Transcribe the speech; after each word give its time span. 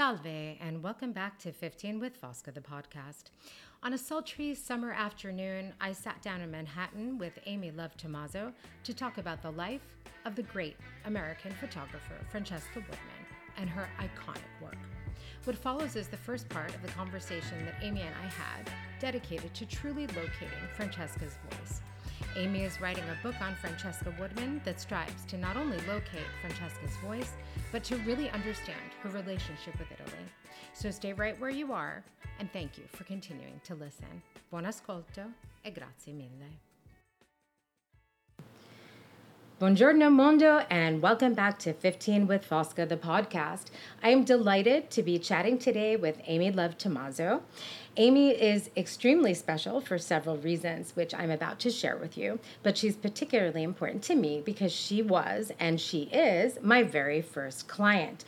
Salve, 0.00 0.56
and 0.62 0.82
welcome 0.82 1.12
back 1.12 1.38
to 1.40 1.52
15 1.52 2.00
with 2.00 2.18
Fosca, 2.18 2.54
the 2.54 2.60
podcast. 2.62 3.24
On 3.82 3.92
a 3.92 3.98
sultry 3.98 4.54
summer 4.54 4.92
afternoon, 4.92 5.74
I 5.78 5.92
sat 5.92 6.22
down 6.22 6.40
in 6.40 6.50
Manhattan 6.50 7.18
with 7.18 7.38
Amy 7.44 7.70
Love 7.70 7.94
Tomasso 7.98 8.54
to 8.84 8.94
talk 8.94 9.18
about 9.18 9.42
the 9.42 9.50
life 9.50 9.98
of 10.24 10.36
the 10.36 10.42
great 10.42 10.78
American 11.04 11.52
photographer 11.52 12.14
Francesca 12.30 12.76
Woodman 12.76 13.26
and 13.58 13.68
her 13.68 13.90
iconic 13.98 14.62
work. 14.62 14.78
What 15.44 15.58
follows 15.58 15.96
is 15.96 16.08
the 16.08 16.16
first 16.16 16.48
part 16.48 16.74
of 16.74 16.80
the 16.80 16.88
conversation 16.92 17.66
that 17.66 17.74
Amy 17.82 18.00
and 18.00 18.14
I 18.24 18.28
had 18.28 18.70
dedicated 19.00 19.52
to 19.52 19.66
truly 19.66 20.06
locating 20.06 20.48
Francesca's 20.78 21.36
voice. 21.50 21.82
Amy 22.36 22.62
is 22.62 22.80
writing 22.80 23.02
a 23.04 23.22
book 23.24 23.34
on 23.40 23.56
Francesca 23.56 24.14
Woodman 24.18 24.60
that 24.64 24.80
strives 24.80 25.24
to 25.26 25.36
not 25.36 25.56
only 25.56 25.78
locate 25.88 26.26
Francesca's 26.40 26.96
voice, 27.04 27.32
but 27.72 27.82
to 27.84 27.96
really 27.98 28.30
understand 28.30 28.78
her 29.02 29.10
relationship 29.10 29.76
with 29.78 29.90
Italy. 29.90 30.24
So 30.72 30.90
stay 30.92 31.12
right 31.12 31.38
where 31.40 31.50
you 31.50 31.72
are, 31.72 32.04
and 32.38 32.50
thank 32.52 32.78
you 32.78 32.84
for 32.86 33.02
continuing 33.04 33.60
to 33.64 33.74
listen. 33.74 34.22
Buon 34.50 34.64
ascolto 34.64 35.26
e 35.64 35.70
grazie 35.70 36.12
mille. 36.12 36.69
Buongiorno 39.60 40.10
Mondo, 40.10 40.64
and 40.70 41.02
welcome 41.02 41.34
back 41.34 41.58
to 41.58 41.74
15 41.74 42.26
with 42.26 42.48
Fosca, 42.48 42.88
the 42.88 42.96
podcast. 42.96 43.66
I 44.02 44.08
am 44.08 44.24
delighted 44.24 44.90
to 44.92 45.02
be 45.02 45.18
chatting 45.18 45.58
today 45.58 45.96
with 45.96 46.18
Amy 46.24 46.50
Love 46.50 46.78
Tomasso. 46.78 47.42
Amy 47.98 48.30
is 48.30 48.70
extremely 48.74 49.34
special 49.34 49.82
for 49.82 49.98
several 49.98 50.38
reasons, 50.38 50.96
which 50.96 51.12
I'm 51.12 51.30
about 51.30 51.58
to 51.58 51.70
share 51.70 51.98
with 51.98 52.16
you, 52.16 52.38
but 52.62 52.78
she's 52.78 52.96
particularly 52.96 53.62
important 53.62 54.02
to 54.04 54.14
me 54.14 54.40
because 54.42 54.72
she 54.72 55.02
was, 55.02 55.52
and 55.60 55.78
she 55.78 56.04
is, 56.04 56.56
my 56.62 56.82
very 56.82 57.20
first 57.20 57.68
client. 57.68 58.24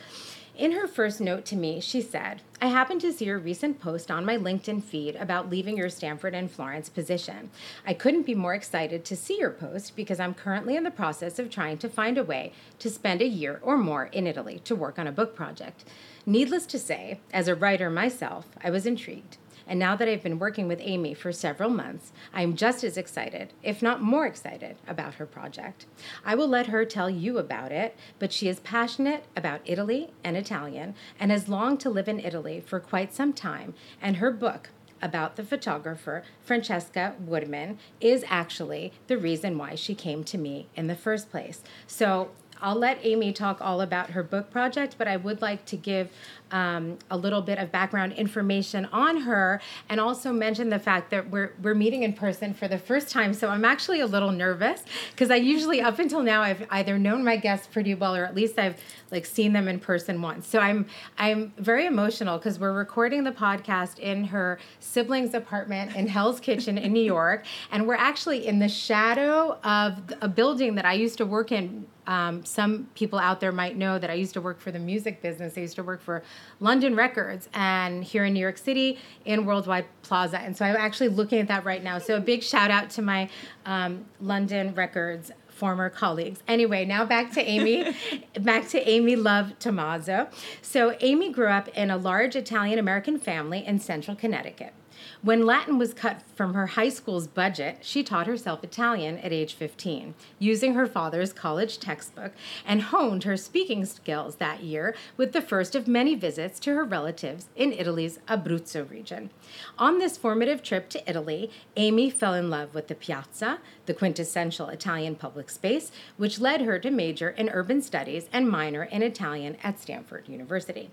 In 0.55 0.73
her 0.73 0.85
first 0.85 1.19
note 1.19 1.45
to 1.45 1.55
me, 1.55 1.79
she 1.79 1.99
said, 1.99 2.43
I 2.61 2.67
happened 2.67 3.01
to 3.01 3.11
see 3.11 3.25
your 3.25 3.39
recent 3.39 3.79
post 3.79 4.11
on 4.11 4.23
my 4.23 4.37
LinkedIn 4.37 4.83
feed 4.83 5.15
about 5.15 5.49
leaving 5.49 5.75
your 5.75 5.89
Stanford 5.89 6.35
and 6.35 6.49
Florence 6.49 6.89
position. 6.89 7.49
I 7.87 7.95
couldn't 7.95 8.27
be 8.27 8.35
more 8.35 8.53
excited 8.53 9.03
to 9.05 9.15
see 9.15 9.39
your 9.39 9.49
post 9.49 9.95
because 9.95 10.19
I'm 10.19 10.35
currently 10.35 10.75
in 10.75 10.83
the 10.83 10.91
process 10.91 11.39
of 11.39 11.49
trying 11.49 11.79
to 11.79 11.89
find 11.89 12.19
a 12.19 12.23
way 12.23 12.53
to 12.77 12.91
spend 12.91 13.19
a 13.19 13.27
year 13.27 13.59
or 13.63 13.77
more 13.77 14.05
in 14.05 14.27
Italy 14.27 14.61
to 14.65 14.75
work 14.75 14.99
on 14.99 15.07
a 15.07 15.11
book 15.11 15.35
project. 15.35 15.85
Needless 16.23 16.67
to 16.67 16.77
say, 16.77 17.19
as 17.33 17.47
a 17.47 17.55
writer 17.55 17.89
myself, 17.89 18.49
I 18.63 18.69
was 18.69 18.85
intrigued. 18.85 19.37
And 19.67 19.79
now 19.79 19.95
that 19.95 20.07
I've 20.07 20.23
been 20.23 20.39
working 20.39 20.67
with 20.67 20.79
Amy 20.81 21.13
for 21.13 21.31
several 21.31 21.69
months, 21.69 22.11
I'm 22.33 22.55
just 22.55 22.83
as 22.83 22.97
excited, 22.97 23.53
if 23.61 23.81
not 23.81 24.01
more 24.01 24.25
excited, 24.25 24.77
about 24.87 25.15
her 25.15 25.25
project. 25.25 25.85
I 26.25 26.35
will 26.35 26.47
let 26.47 26.67
her 26.67 26.85
tell 26.85 27.09
you 27.09 27.37
about 27.37 27.71
it, 27.71 27.95
but 28.19 28.33
she 28.33 28.47
is 28.47 28.59
passionate 28.59 29.25
about 29.35 29.61
Italy 29.65 30.11
and 30.23 30.35
Italian 30.35 30.95
and 31.19 31.31
has 31.31 31.49
longed 31.49 31.79
to 31.81 31.89
live 31.89 32.07
in 32.07 32.19
Italy 32.19 32.61
for 32.65 32.79
quite 32.79 33.13
some 33.13 33.33
time. 33.33 33.73
And 34.01 34.17
her 34.17 34.31
book, 34.31 34.69
about 35.01 35.35
the 35.35 35.43
photographer 35.43 36.23
Francesca 36.41 37.13
Woodman 37.19 37.77
is 37.99 38.23
actually 38.29 38.93
the 39.07 39.17
reason 39.17 39.57
why 39.57 39.75
she 39.75 39.93
came 39.93 40.23
to 40.23 40.37
me 40.37 40.67
in 40.75 40.87
the 40.87 40.95
first 40.95 41.29
place. 41.29 41.61
So 41.85 42.29
I'll 42.61 42.75
let 42.75 42.99
Amy 43.03 43.33
talk 43.33 43.59
all 43.59 43.81
about 43.81 44.11
her 44.11 44.23
book 44.23 44.49
project, 44.49 44.95
but 44.97 45.05
I 45.05 45.17
would 45.17 45.41
like 45.41 45.65
to 45.65 45.75
give 45.75 46.09
um, 46.53 46.99
a 47.09 47.17
little 47.17 47.41
bit 47.41 47.57
of 47.57 47.71
background 47.71 48.13
information 48.13 48.85
on 48.93 49.17
her 49.17 49.59
and 49.89 49.99
also 49.99 50.31
mention 50.31 50.69
the 50.69 50.79
fact 50.79 51.09
that 51.09 51.29
we're, 51.29 51.51
we're 51.61 51.73
meeting 51.73 52.03
in 52.03 52.13
person 52.13 52.53
for 52.53 52.67
the 52.67 52.77
first 52.77 53.09
time. 53.09 53.33
So 53.33 53.49
I'm 53.49 53.65
actually 53.65 53.99
a 53.99 54.05
little 54.05 54.31
nervous 54.31 54.83
because 55.11 55.31
I 55.31 55.37
usually, 55.37 55.81
up 55.81 55.97
until 55.97 56.21
now, 56.21 56.43
I've 56.43 56.65
either 56.69 56.97
known 56.99 57.23
my 57.23 57.37
guests 57.37 57.67
pretty 57.67 57.95
well 57.95 58.15
or 58.15 58.23
at 58.23 58.35
least 58.35 58.59
I've 58.59 58.79
like 59.11 59.25
seen 59.25 59.53
them 59.53 59.67
in 59.67 59.79
person 59.79 60.21
once. 60.21 60.47
So 60.47 60.59
I'm, 60.59 60.85
I'm 61.17 61.53
very 61.57 61.87
emotional 61.87 62.37
because 62.37 62.59
we're 62.59 62.73
recording 62.73 63.23
the 63.23 63.31
podcast 63.31 63.97
in 63.97 64.25
her 64.25 64.59
sibling's 64.79 65.33
apartment 65.33 65.95
in 65.95 66.07
Hell's 66.07 66.39
Kitchen 66.39 66.77
in 66.77 66.93
New 66.93 67.03
York. 67.03 67.45
And 67.71 67.87
we're 67.87 67.95
actually 67.95 68.45
in 68.45 68.59
the 68.59 68.69
shadow 68.69 69.57
of 69.63 69.99
a 70.21 70.27
building 70.27 70.75
that 70.75 70.85
I 70.85 70.93
used 70.93 71.17
to 71.17 71.25
work 71.25 71.51
in 71.51 71.87
um, 72.07 72.43
some 72.43 72.89
people 72.95 73.19
out 73.19 73.39
there 73.39 73.51
might 73.51 73.77
know 73.77 73.97
that 73.97 74.09
I 74.09 74.13
used 74.13 74.33
to 74.33 74.41
work 74.41 74.59
for 74.59 74.71
the 74.71 74.79
music 74.79 75.21
business. 75.21 75.57
I 75.57 75.61
used 75.61 75.75
to 75.75 75.83
work 75.83 76.01
for 76.01 76.23
London 76.59 76.95
Records 76.95 77.49
and 77.53 78.03
here 78.03 78.25
in 78.25 78.33
New 78.33 78.39
York 78.39 78.57
City 78.57 78.99
in 79.25 79.45
Worldwide 79.45 79.85
Plaza. 80.01 80.39
And 80.39 80.55
so 80.55 80.65
I'm 80.65 80.75
actually 80.75 81.09
looking 81.09 81.39
at 81.39 81.47
that 81.47 81.65
right 81.65 81.83
now. 81.83 81.99
So 81.99 82.15
a 82.15 82.21
big 82.21 82.43
shout 82.43 82.71
out 82.71 82.89
to 82.91 83.01
my 83.01 83.29
um, 83.65 84.05
London 84.21 84.73
Records 84.73 85.31
former 85.49 85.89
colleagues. 85.89 86.41
Anyway, 86.47 86.83
now 86.83 87.05
back 87.05 87.31
to 87.31 87.41
Amy, 87.41 87.95
back 88.41 88.67
to 88.69 88.89
Amy 88.89 89.15
Love 89.15 89.53
Tomasso. 89.59 90.31
So 90.61 90.97
Amy 90.99 91.31
grew 91.31 91.47
up 91.47 91.67
in 91.69 91.91
a 91.91 91.97
large 91.97 92.35
Italian 92.35 92.79
American 92.79 93.19
family 93.19 93.65
in 93.65 93.79
central 93.79 94.15
Connecticut. 94.15 94.73
When 95.21 95.45
Latin 95.45 95.77
was 95.77 95.93
cut 95.93 96.21
from 96.35 96.53
her 96.53 96.67
high 96.67 96.89
school's 96.89 97.27
budget, 97.27 97.79
she 97.81 98.03
taught 98.03 98.27
herself 98.27 98.63
Italian 98.63 99.17
at 99.19 99.31
age 99.33 99.53
15, 99.53 100.13
using 100.39 100.73
her 100.73 100.85
father's 100.85 101.33
college 101.33 101.79
textbook, 101.79 102.33
and 102.65 102.81
honed 102.81 103.23
her 103.23 103.37
speaking 103.37 103.85
skills 103.85 104.35
that 104.35 104.63
year 104.63 104.95
with 105.17 105.33
the 105.33 105.41
first 105.41 105.75
of 105.75 105.87
many 105.87 106.15
visits 106.15 106.59
to 106.61 106.75
her 106.75 106.83
relatives 106.83 107.47
in 107.55 107.71
Italy's 107.71 108.19
Abruzzo 108.27 108.89
region. 108.89 109.29
On 109.77 109.99
this 109.99 110.17
formative 110.17 110.63
trip 110.63 110.89
to 110.89 111.09
Italy, 111.09 111.51
Amy 111.75 112.09
fell 112.09 112.33
in 112.33 112.49
love 112.49 112.73
with 112.73 112.87
the 112.87 112.95
piazza, 112.95 113.59
the 113.85 113.93
quintessential 113.93 114.69
Italian 114.69 115.15
public 115.15 115.49
space, 115.49 115.91
which 116.17 116.39
led 116.39 116.61
her 116.61 116.79
to 116.79 116.91
major 116.91 117.29
in 117.29 117.49
urban 117.49 117.81
studies 117.81 118.27
and 118.31 118.49
minor 118.49 118.83
in 118.83 119.03
Italian 119.03 119.57
at 119.63 119.79
Stanford 119.79 120.27
University. 120.27 120.89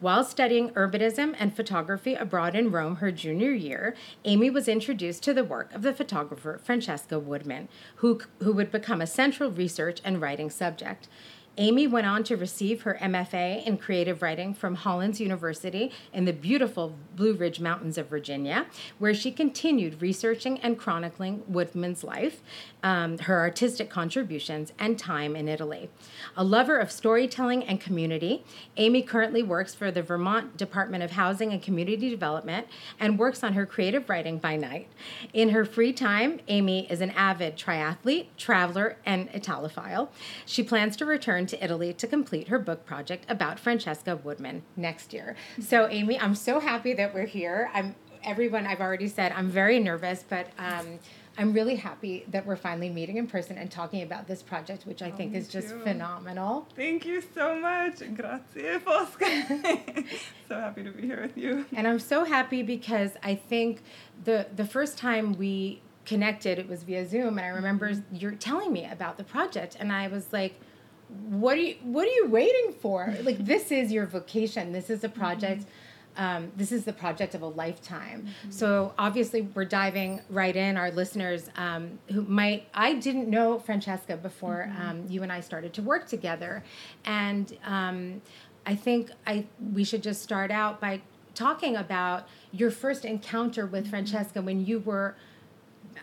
While 0.00 0.24
studying 0.24 0.70
urbanism 0.70 1.34
and 1.38 1.54
photography 1.54 2.14
abroad 2.14 2.54
in 2.54 2.70
Rome 2.70 2.96
her 2.96 3.10
junior 3.10 3.53
year, 3.54 3.94
Amy 4.24 4.50
was 4.50 4.68
introduced 4.68 5.22
to 5.22 5.34
the 5.34 5.44
work 5.44 5.72
of 5.74 5.82
the 5.82 5.94
photographer 5.94 6.60
Francesca 6.62 7.18
Woodman, 7.18 7.68
who, 7.96 8.20
who 8.42 8.52
would 8.52 8.70
become 8.70 9.00
a 9.00 9.06
central 9.06 9.50
research 9.50 10.00
and 10.04 10.20
writing 10.20 10.50
subject. 10.50 11.08
Amy 11.56 11.86
went 11.86 12.06
on 12.06 12.24
to 12.24 12.36
receive 12.36 12.82
her 12.82 12.98
MFA 13.00 13.64
in 13.64 13.78
creative 13.78 14.22
writing 14.22 14.54
from 14.54 14.74
Hollins 14.74 15.20
University 15.20 15.92
in 16.12 16.24
the 16.24 16.32
beautiful 16.32 16.96
Blue 17.14 17.34
Ridge 17.34 17.60
Mountains 17.60 17.96
of 17.96 18.08
Virginia, 18.08 18.66
where 18.98 19.14
she 19.14 19.30
continued 19.30 20.02
researching 20.02 20.58
and 20.60 20.76
chronicling 20.76 21.44
Woodman's 21.46 22.02
life, 22.02 22.42
um, 22.82 23.18
her 23.18 23.38
artistic 23.38 23.88
contributions, 23.88 24.72
and 24.80 24.98
time 24.98 25.36
in 25.36 25.46
Italy. 25.46 25.90
A 26.36 26.42
lover 26.42 26.76
of 26.78 26.90
storytelling 26.90 27.62
and 27.64 27.80
community, 27.80 28.44
Amy 28.76 29.02
currently 29.02 29.42
works 29.42 29.74
for 29.74 29.92
the 29.92 30.02
Vermont 30.02 30.56
Department 30.56 31.04
of 31.04 31.12
Housing 31.12 31.52
and 31.52 31.62
Community 31.62 32.10
Development 32.10 32.66
and 32.98 33.16
works 33.16 33.44
on 33.44 33.52
her 33.52 33.64
creative 33.64 34.08
writing 34.08 34.38
by 34.38 34.56
night. 34.56 34.88
In 35.32 35.50
her 35.50 35.64
free 35.64 35.92
time, 35.92 36.40
Amy 36.48 36.90
is 36.90 37.00
an 37.00 37.10
avid 37.10 37.56
triathlete, 37.56 38.26
traveler, 38.36 38.96
and 39.06 39.30
Italophile. 39.30 40.08
She 40.46 40.64
plans 40.64 40.96
to 40.96 41.06
return 41.06 41.43
to 41.46 41.64
Italy 41.64 41.92
to 41.94 42.06
complete 42.06 42.48
her 42.48 42.58
book 42.58 42.84
project 42.84 43.24
about 43.28 43.58
Francesca 43.58 44.16
Woodman 44.16 44.62
next 44.76 45.12
year. 45.12 45.36
So, 45.60 45.88
Amy, 45.88 46.18
I'm 46.18 46.34
so 46.34 46.60
happy 46.60 46.92
that 46.94 47.14
we're 47.14 47.26
here. 47.26 47.70
I'm 47.72 47.94
everyone. 48.22 48.66
I've 48.66 48.80
already 48.80 49.08
said 49.08 49.32
I'm 49.32 49.50
very 49.50 49.78
nervous, 49.78 50.24
but. 50.28 50.48
Um, 50.58 50.98
I'm 51.36 51.52
really 51.52 51.76
happy 51.76 52.24
that 52.28 52.46
we're 52.46 52.56
finally 52.56 52.88
meeting 52.88 53.16
in 53.16 53.26
person 53.26 53.58
and 53.58 53.70
talking 53.70 54.02
about 54.02 54.28
this 54.28 54.42
project, 54.42 54.86
which 54.86 55.02
I 55.02 55.10
oh, 55.10 55.16
think 55.16 55.34
is 55.34 55.48
just 55.48 55.70
too. 55.70 55.80
phenomenal. 55.80 56.68
Thank 56.76 57.04
you 57.06 57.20
so 57.34 57.58
much. 57.58 57.98
Grazie, 58.14 58.78
Fosca. 58.78 60.06
so 60.48 60.54
happy 60.54 60.84
to 60.84 60.92
be 60.92 61.02
here 61.02 61.22
with 61.22 61.36
you. 61.36 61.66
And 61.72 61.88
I'm 61.88 61.98
so 61.98 62.24
happy 62.24 62.62
because 62.62 63.16
I 63.22 63.34
think 63.34 63.82
the 64.22 64.46
the 64.54 64.64
first 64.64 64.96
time 64.96 65.32
we 65.32 65.82
connected, 66.04 66.58
it 66.58 66.68
was 66.68 66.84
via 66.84 67.06
Zoom, 67.06 67.38
and 67.38 67.46
I 67.46 67.48
remember 67.48 67.90
mm-hmm. 67.90 68.14
you're 68.14 68.32
telling 68.32 68.72
me 68.72 68.86
about 68.86 69.16
the 69.16 69.24
project, 69.24 69.76
and 69.80 69.92
I 69.92 70.06
was 70.08 70.32
like, 70.32 70.60
what 71.08 71.56
are 71.56 71.60
you 71.60 71.76
what 71.82 72.06
are 72.06 72.12
you 72.12 72.28
waiting 72.28 72.74
for 72.80 73.14
like 73.22 73.44
this 73.44 73.70
is 73.70 73.92
your 73.92 74.06
vocation 74.06 74.72
this 74.72 74.90
is 74.90 75.04
a 75.04 75.08
project 75.08 75.62
mm-hmm. 75.62 76.24
um, 76.24 76.52
this 76.56 76.72
is 76.72 76.84
the 76.84 76.92
project 76.92 77.34
of 77.34 77.42
a 77.42 77.46
lifetime 77.46 78.22
mm-hmm. 78.22 78.50
so 78.50 78.94
obviously 78.98 79.42
we're 79.42 79.64
diving 79.64 80.20
right 80.30 80.56
in 80.56 80.76
our 80.76 80.90
listeners 80.90 81.50
um, 81.56 81.98
who 82.10 82.22
might 82.22 82.68
i 82.74 82.94
didn't 82.94 83.28
know 83.28 83.58
francesca 83.58 84.16
before 84.16 84.66
mm-hmm. 84.68 84.82
um, 84.82 85.04
you 85.08 85.22
and 85.22 85.30
i 85.30 85.40
started 85.40 85.72
to 85.74 85.82
work 85.82 86.06
together 86.06 86.64
and 87.04 87.56
um, 87.64 88.20
i 88.66 88.74
think 88.74 89.10
i 89.26 89.44
we 89.72 89.84
should 89.84 90.02
just 90.02 90.22
start 90.22 90.50
out 90.50 90.80
by 90.80 91.00
talking 91.34 91.76
about 91.76 92.28
your 92.52 92.70
first 92.70 93.04
encounter 93.04 93.66
with 93.66 93.84
mm-hmm. 93.84 93.90
francesca 93.90 94.40
when 94.40 94.64
you 94.64 94.80
were 94.80 95.14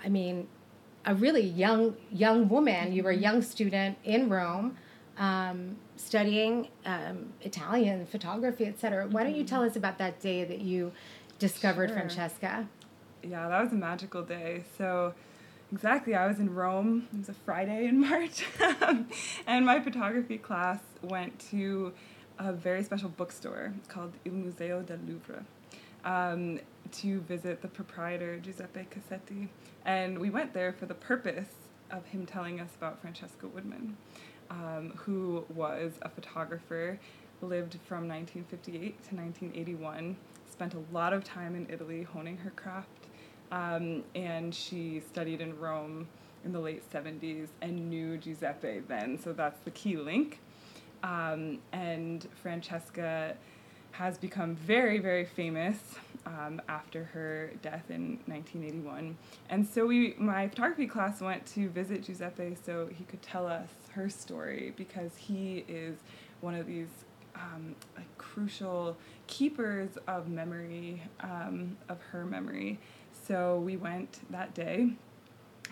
i 0.06 0.10
mean 0.10 0.48
a 1.06 1.16
really 1.16 1.42
young 1.42 1.96
young 2.12 2.48
woman 2.48 2.94
you 2.94 3.04
were 3.04 3.10
a 3.10 3.14
mm-hmm. 3.14 3.24
young 3.24 3.42
student 3.42 3.98
in 4.04 4.30
rome 4.30 4.78
um, 5.22 5.78
studying 5.98 6.68
um, 6.84 7.32
Italian 7.42 8.08
photography, 8.08 8.66
etc. 8.66 9.08
Why 9.08 9.24
don't 9.24 9.36
you 9.36 9.44
tell 9.44 9.62
us 9.62 9.76
about 9.76 10.00
that 10.00 10.20
day 10.20 10.44
that 10.44 10.62
you 10.62 10.92
discovered 11.38 11.90
sure. 11.90 11.98
Francesca? 11.98 12.68
Yeah, 13.22 13.48
that 13.48 13.64
was 13.64 13.72
a 13.72 13.76
magical 13.76 14.24
day. 14.24 14.64
So, 14.80 15.14
exactly, 15.72 16.16
I 16.16 16.26
was 16.26 16.40
in 16.40 16.54
Rome. 16.54 17.08
It 17.14 17.20
was 17.20 17.30
a 17.30 17.36
Friday 17.46 17.86
in 17.86 18.00
March, 18.10 18.46
and 19.48 19.64
my 19.64 19.80
photography 19.80 20.40
class 20.40 20.80
went 21.04 21.40
to 21.52 21.94
a 22.40 22.52
very 22.52 22.84
special 22.84 23.10
bookstore 23.10 23.74
called 23.88 24.14
Il 24.26 24.34
Museo 24.34 24.82
del 24.82 24.98
Louvre 25.08 25.46
um, 26.04 26.60
to 26.94 27.22
visit 27.22 27.62
the 27.62 27.68
proprietor 27.68 28.40
Giuseppe 28.40 28.88
Casetti. 28.90 29.50
And 29.86 30.18
we 30.18 30.32
went 30.32 30.56
there 30.56 30.74
for 30.74 30.88
the 30.88 30.96
purpose 30.96 31.50
of 31.92 32.08
him 32.08 32.26
telling 32.26 32.60
us 32.60 32.70
about 32.76 33.02
Francesca 33.02 33.48
Woodman, 33.48 33.98
um, 34.52 34.94
who 34.98 35.46
was 35.56 35.94
a 36.02 36.10
photographer, 36.10 37.00
lived 37.42 37.80
from 37.88 38.08
1958 38.08 38.80
to 38.80 39.16
1981, 39.16 40.16
spent 40.52 40.74
a 40.74 40.84
lot 40.92 41.14
of 41.14 41.24
time 41.24 41.56
in 41.56 41.66
Italy 41.70 42.04
honing 42.04 42.38
her 42.38 42.52
craft, 42.52 43.08
um, 43.52 44.04
and 44.14 44.54
she 44.54 45.00
studied 45.00 45.42
in 45.42 45.58
Rome 45.58 46.08
in 46.44 46.52
the 46.52 46.60
late 46.60 46.84
70s 46.92 47.48
and 47.62 47.90
knew 47.90 48.18
Giuseppe 48.18 48.82
then, 48.88 49.18
so 49.18 49.34
that's 49.34 49.60
the 49.62 49.72
key 49.72 49.98
link. 49.98 50.40
Um, 51.04 51.60
and 51.72 52.28
Francesca 52.44 53.36
has 53.92 54.18
become 54.18 54.56
very, 54.56 55.00
very 55.00 55.26
famous 55.26 55.78
um, 56.26 56.62
after 56.68 57.06
her 57.06 57.52
death 57.62 57.90
in 57.90 58.20
1981. 58.26 59.18
And 59.50 59.68
so 59.68 59.86
we, 59.86 60.16
my 60.18 60.48
photography 60.48 60.88
class 60.88 61.22
went 61.22 61.46
to 61.48 61.70
visit 61.70 62.04
Giuseppe 62.04 62.58
so 62.64 62.88
he 62.88 63.04
could 63.04 63.22
tell 63.22 63.48
us 63.48 63.70
her 63.94 64.10
story 64.10 64.74
because 64.78 65.12
he 65.18 65.66
is 65.68 65.98
one 66.42 66.56
of 66.56 66.68
these 66.68 66.88
um, 67.36 67.76
like 67.96 68.18
crucial 68.18 68.98
keepers 69.28 69.98
of 70.08 70.30
memory, 70.30 71.02
um, 71.22 71.78
of 71.90 72.02
her 72.12 72.26
memory. 72.26 72.80
So 73.28 73.60
we 73.60 73.78
went 73.78 74.20
that 74.32 74.54
day. 74.54 74.94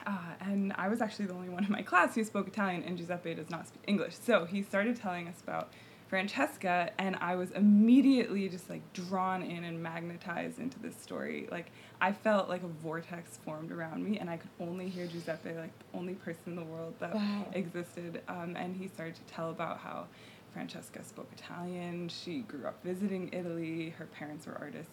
Uh, 0.05 0.17
and 0.39 0.73
I 0.77 0.87
was 0.87 1.01
actually 1.01 1.25
the 1.25 1.33
only 1.33 1.49
one 1.49 1.65
in 1.65 1.71
my 1.71 1.81
class 1.81 2.15
who 2.15 2.23
spoke 2.23 2.47
Italian, 2.47 2.83
and 2.83 2.97
Giuseppe 2.97 3.33
does 3.33 3.49
not 3.49 3.67
speak 3.67 3.81
English. 3.85 4.15
So 4.15 4.45
he 4.45 4.63
started 4.63 4.95
telling 4.95 5.27
us 5.27 5.41
about 5.41 5.71
Francesca, 6.09 6.89
and 6.97 7.15
I 7.21 7.35
was 7.35 7.51
immediately 7.51 8.49
just 8.49 8.67
like 8.69 8.81
drawn 8.93 9.43
in 9.43 9.63
and 9.63 9.81
magnetized 9.81 10.57
into 10.59 10.79
this 10.79 10.95
story. 10.99 11.47
Like 11.51 11.71
I 12.01 12.11
felt 12.11 12.49
like 12.49 12.63
a 12.63 12.67
vortex 12.67 13.37
formed 13.45 13.71
around 13.71 14.03
me, 14.03 14.17
and 14.17 14.27
I 14.29 14.37
could 14.37 14.49
only 14.59 14.89
hear 14.89 15.05
Giuseppe, 15.05 15.53
like 15.53 15.71
the 15.79 15.97
only 15.97 16.15
person 16.15 16.41
in 16.47 16.55
the 16.55 16.63
world 16.63 16.95
that 16.99 17.13
Wow. 17.13 17.45
existed. 17.53 18.21
Um, 18.27 18.55
and 18.55 18.75
he 18.75 18.87
started 18.87 19.15
to 19.15 19.21
tell 19.33 19.51
about 19.51 19.77
how 19.77 20.07
Francesca 20.51 21.03
spoke 21.03 21.29
Italian. 21.37 22.09
She 22.09 22.39
grew 22.39 22.65
up 22.65 22.83
visiting 22.83 23.29
Italy. 23.31 23.91
Her 23.91 24.05
parents 24.07 24.47
were 24.47 24.57
artists. 24.59 24.91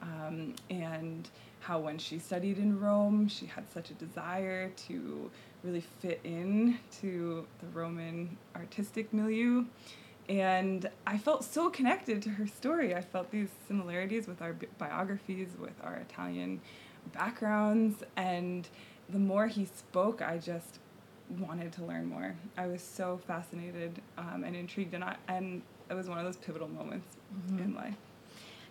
Um, 0.00 0.54
and 0.70 1.28
how 1.60 1.78
when 1.80 1.98
she 1.98 2.18
studied 2.20 2.58
in 2.58 2.78
Rome, 2.80 3.26
she 3.28 3.46
had 3.46 3.64
such 3.72 3.90
a 3.90 3.94
desire 3.94 4.70
to 4.88 5.30
really 5.64 5.82
fit 6.00 6.20
in 6.24 6.78
to 7.00 7.46
the 7.60 7.66
Roman 7.68 8.36
artistic 8.56 9.12
milieu. 9.12 9.64
And 10.28 10.88
I 11.06 11.18
felt 11.18 11.44
so 11.44 11.68
connected 11.68 12.22
to 12.22 12.30
her 12.30 12.46
story. 12.46 12.94
I 12.94 13.00
felt 13.00 13.30
these 13.30 13.48
similarities 13.66 14.26
with 14.26 14.40
our 14.40 14.52
bi- 14.52 14.68
biographies, 14.78 15.48
with 15.58 15.74
our 15.82 15.96
Italian 15.96 16.60
backgrounds. 17.12 18.04
And 18.16 18.68
the 19.08 19.18
more 19.18 19.46
he 19.48 19.64
spoke, 19.66 20.22
I 20.22 20.38
just 20.38 20.78
wanted 21.38 21.72
to 21.72 21.84
learn 21.84 22.06
more. 22.06 22.34
I 22.56 22.66
was 22.66 22.82
so 22.82 23.20
fascinated 23.26 24.00
um, 24.18 24.44
and 24.44 24.54
intrigued, 24.54 24.94
and 24.94 25.02
I, 25.04 25.16
and 25.28 25.62
it 25.90 25.94
was 25.94 26.08
one 26.08 26.18
of 26.18 26.24
those 26.24 26.36
pivotal 26.36 26.68
moments 26.68 27.16
in 27.58 27.74
life. 27.74 27.94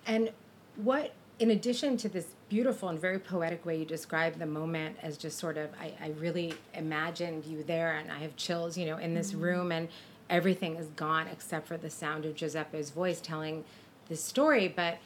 And 0.07 0.31
what, 0.75 1.13
in 1.39 1.51
addition 1.51 1.97
to 1.97 2.09
this 2.09 2.27
beautiful 2.50 2.89
and 2.89 3.00
very 3.00 3.19
poetic 3.19 3.65
way 3.65 3.77
you 3.77 3.86
describe 3.86 4.38
the 4.39 4.45
moment 4.45 4.97
as 5.01 5.18
just 5.18 5.38
sort 5.38 5.57
of, 5.57 5.69
I, 5.80 5.94
I 6.01 6.09
really 6.19 6.54
imagined 6.74 7.45
you 7.45 7.63
there, 7.63 7.94
and 7.94 8.12
I 8.12 8.19
have 8.19 8.36
chills, 8.36 8.77
you 8.77 8.86
know, 8.86 8.97
in 8.97 9.13
this 9.13 9.33
room, 9.33 9.71
and 9.71 9.88
everything 10.31 10.78
is 10.78 10.88
gone 10.88 11.28
except 11.28 11.68
for 11.68 11.78
the 11.78 11.89
sound 11.89 12.25
of 12.25 12.33
Giuseppe's 12.33 12.89
voice 12.89 13.22
telling 13.22 13.63
this 14.07 14.24
story. 14.24 14.68
But 14.68 14.98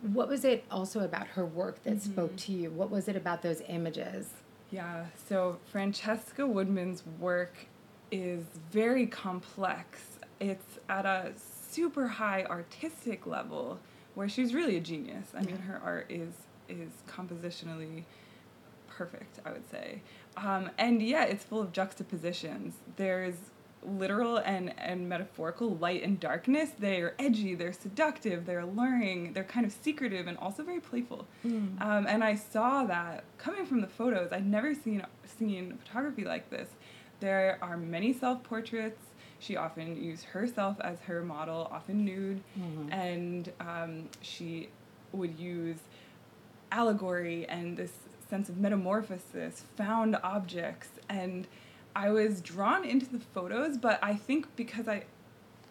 what 0.00 0.28
was 0.28 0.44
it 0.44 0.64
also 0.70 1.00
about 1.00 1.28
her 1.28 1.46
work 1.46 1.82
that 1.84 2.02
spoke 2.02 2.34
to 2.36 2.52
you? 2.52 2.70
What 2.70 2.90
was 2.90 3.06
it 3.06 3.14
about 3.14 3.42
those 3.42 3.62
images? 3.68 4.30
Yeah, 4.70 5.04
so 5.28 5.58
Francesca 5.70 6.46
Woodman's 6.46 7.04
work 7.20 7.66
is 8.10 8.44
very 8.70 9.06
complex. 9.06 10.18
It's 10.40 10.78
at 10.88 11.04
a 11.04 11.32
super 11.36 12.08
high 12.08 12.44
artistic 12.44 13.26
level 13.26 13.78
where 14.14 14.28
she's 14.28 14.54
really 14.54 14.76
a 14.76 14.80
genius. 14.80 15.28
I 15.36 15.42
mean, 15.42 15.58
her 15.58 15.80
art 15.84 16.06
is 16.08 16.32
is 16.68 16.90
compositionally 17.06 18.04
perfect, 18.88 19.40
I 19.44 19.52
would 19.52 19.70
say. 19.70 20.00
Um, 20.36 20.70
and 20.78 21.02
yeah, 21.02 21.24
it's 21.24 21.44
full 21.44 21.60
of 21.60 21.72
juxtapositions. 21.72 22.74
There's 22.96 23.36
literal 23.84 24.36
and, 24.38 24.74
and 24.78 25.08
metaphorical 25.08 25.76
light 25.76 26.02
and 26.02 26.18
darkness. 26.20 26.70
They're 26.78 27.14
edgy, 27.18 27.54
they're 27.54 27.72
seductive, 27.72 28.46
they're 28.46 28.60
alluring, 28.60 29.32
they're 29.32 29.44
kind 29.44 29.66
of 29.66 29.72
secretive 29.72 30.26
and 30.26 30.38
also 30.38 30.62
very 30.62 30.80
playful. 30.80 31.26
Um, 31.80 32.06
and 32.08 32.22
I 32.22 32.36
saw 32.36 32.84
that 32.84 33.24
coming 33.38 33.66
from 33.66 33.80
the 33.80 33.86
photos. 33.88 34.32
I'd 34.32 34.46
never 34.46 34.74
seen 34.74 35.04
seen 35.38 35.78
photography 35.84 36.24
like 36.24 36.50
this. 36.50 36.68
There 37.20 37.58
are 37.62 37.76
many 37.76 38.12
self 38.12 38.42
portraits. 38.42 39.00
She 39.38 39.56
often 39.56 40.02
used 40.02 40.24
herself 40.26 40.76
as 40.80 41.00
her 41.00 41.22
model, 41.22 41.68
often 41.72 42.04
nude, 42.04 42.42
and 42.90 43.50
um, 43.60 44.08
she 44.20 44.68
would 45.12 45.36
use 45.38 45.78
allegory 46.70 47.46
and 47.48 47.76
this 47.76 47.90
sense 48.30 48.48
of 48.48 48.56
metamorphosis, 48.58 49.64
found 49.76 50.16
objects, 50.22 50.88
and 51.08 51.46
I 51.94 52.10
was 52.10 52.40
drawn 52.40 52.84
into 52.84 53.06
the 53.06 53.18
photos, 53.18 53.76
but 53.78 53.98
I 54.02 54.14
think 54.14 54.46
because 54.56 54.88
I 54.88 55.04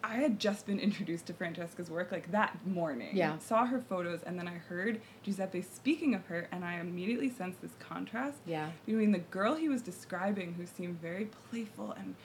I 0.03 0.15
had 0.15 0.39
just 0.39 0.65
been 0.65 0.79
introduced 0.87 1.27
to 1.27 1.33
Francesca's 1.33 1.89
work 1.91 2.11
like 2.11 2.31
that 2.31 2.57
morning. 2.65 3.15
Yeah. 3.15 3.37
Saw 3.37 3.65
her 3.65 3.79
photos 3.79 4.21
and 4.23 4.37
then 4.39 4.47
I 4.47 4.53
heard 4.55 4.99
Giuseppe 5.23 5.61
speaking 5.61 6.15
of 6.15 6.25
her 6.25 6.47
and 6.51 6.65
I 6.65 6.79
immediately 6.79 7.29
sensed 7.29 7.61
this 7.61 7.71
contrast 7.79 8.37
Yeah. 8.47 8.69
between 8.85 9.11
the 9.11 9.19
girl 9.19 9.53
he 9.55 9.69
was 9.69 9.81
describing 9.83 10.53
who 10.55 10.65
seemed 10.65 10.99
very 11.01 11.25
playful 11.49 11.91
and 11.91 12.15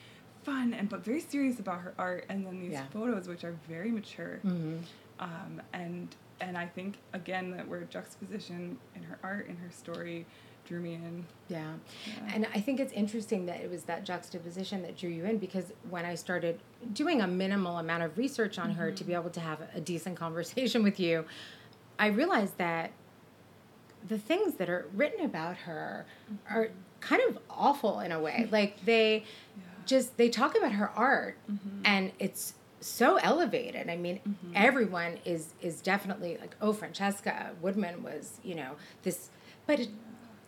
fun 0.43 0.73
and 0.73 0.89
but 0.89 1.05
very 1.05 1.21
serious 1.21 1.59
about 1.59 1.81
her 1.83 1.93
art 1.99 2.25
and 2.31 2.47
then 2.47 2.61
these 2.61 2.73
Yeah. 2.73 2.87
photos 2.93 3.29
which 3.29 3.45
are 3.45 3.55
very 3.69 3.91
mature 3.91 4.41
Mm-hmm. 4.45 4.77
um, 5.21 5.61
and 5.75 6.15
and 6.41 6.57
I 6.57 6.67
think 6.67 6.99
again 7.13 7.51
that 7.53 7.67
word 7.69 7.91
juxtaposition 7.91 8.79
in 8.95 9.03
her 9.03 9.19
art 9.23 9.49
in 9.49 9.57
her 9.57 9.71
story 9.71 10.27
drew 10.67 10.81
me 10.81 10.95
in 10.95 11.25
Yeah. 11.49 11.75
Yeah. 12.07 12.35
And 12.35 12.47
I 12.55 12.61
think 12.61 12.81
it's 12.81 12.93
interesting 12.93 13.47
that 13.47 13.61
it 13.61 13.71
was 13.71 13.85
that 13.85 14.05
juxtaposition 14.05 14.83
that 14.83 14.97
drew 14.97 15.11
you 15.11 15.25
in 15.25 15.39
because 15.39 15.73
when 15.89 16.05
I 16.05 16.15
started 16.17 16.59
doing 16.93 17.23
a 17.23 17.27
minimal 17.27 17.79
amount 17.79 18.03
of 18.03 18.19
research 18.19 18.59
on 18.59 18.73
her 18.73 18.91
to 18.91 19.05
be 19.05 19.13
mm-hmm. 19.13 19.21
able 19.21 19.31
to 19.31 19.41
have 19.41 19.61
a 19.75 19.81
decent 19.81 20.17
conversation 20.17 20.83
with 20.83 20.99
you, 20.99 21.25
I 21.99 22.09
realized 22.09 22.59
that 22.59 22.91
the 24.07 24.19
things 24.19 24.55
that 24.57 24.69
are 24.69 24.87
written 24.95 25.25
about 25.25 25.57
her 25.57 26.07
mm-hmm. 26.31 26.55
are 26.55 26.71
kind 27.01 27.23
of 27.29 27.39
awful 27.49 28.01
in 28.01 28.13
a 28.13 28.21
way. 28.21 28.49
Like 28.51 28.85
they 28.85 29.25
just 29.87 30.17
they 30.17 30.29
talk 30.29 30.57
about 30.57 30.73
her 30.73 30.91
art 30.91 31.37
mm-hmm. 31.51 31.83
and 31.85 32.13
it's 32.19 32.55
so 32.87 33.17
elevated. 33.17 33.91
I 33.91 33.97
mean, 33.97 34.21
everyone 34.55 35.19
is 35.25 35.55
is 35.61 35.81
definitely 35.81 36.39
like, 36.41 36.57
oh, 36.61 36.73
Francesca 36.73 37.53
Woodman 37.61 38.03
was, 38.03 38.39
you 38.43 38.55
know, 38.55 38.73
this, 39.03 39.31
but 39.67 39.81
it, 39.81 39.89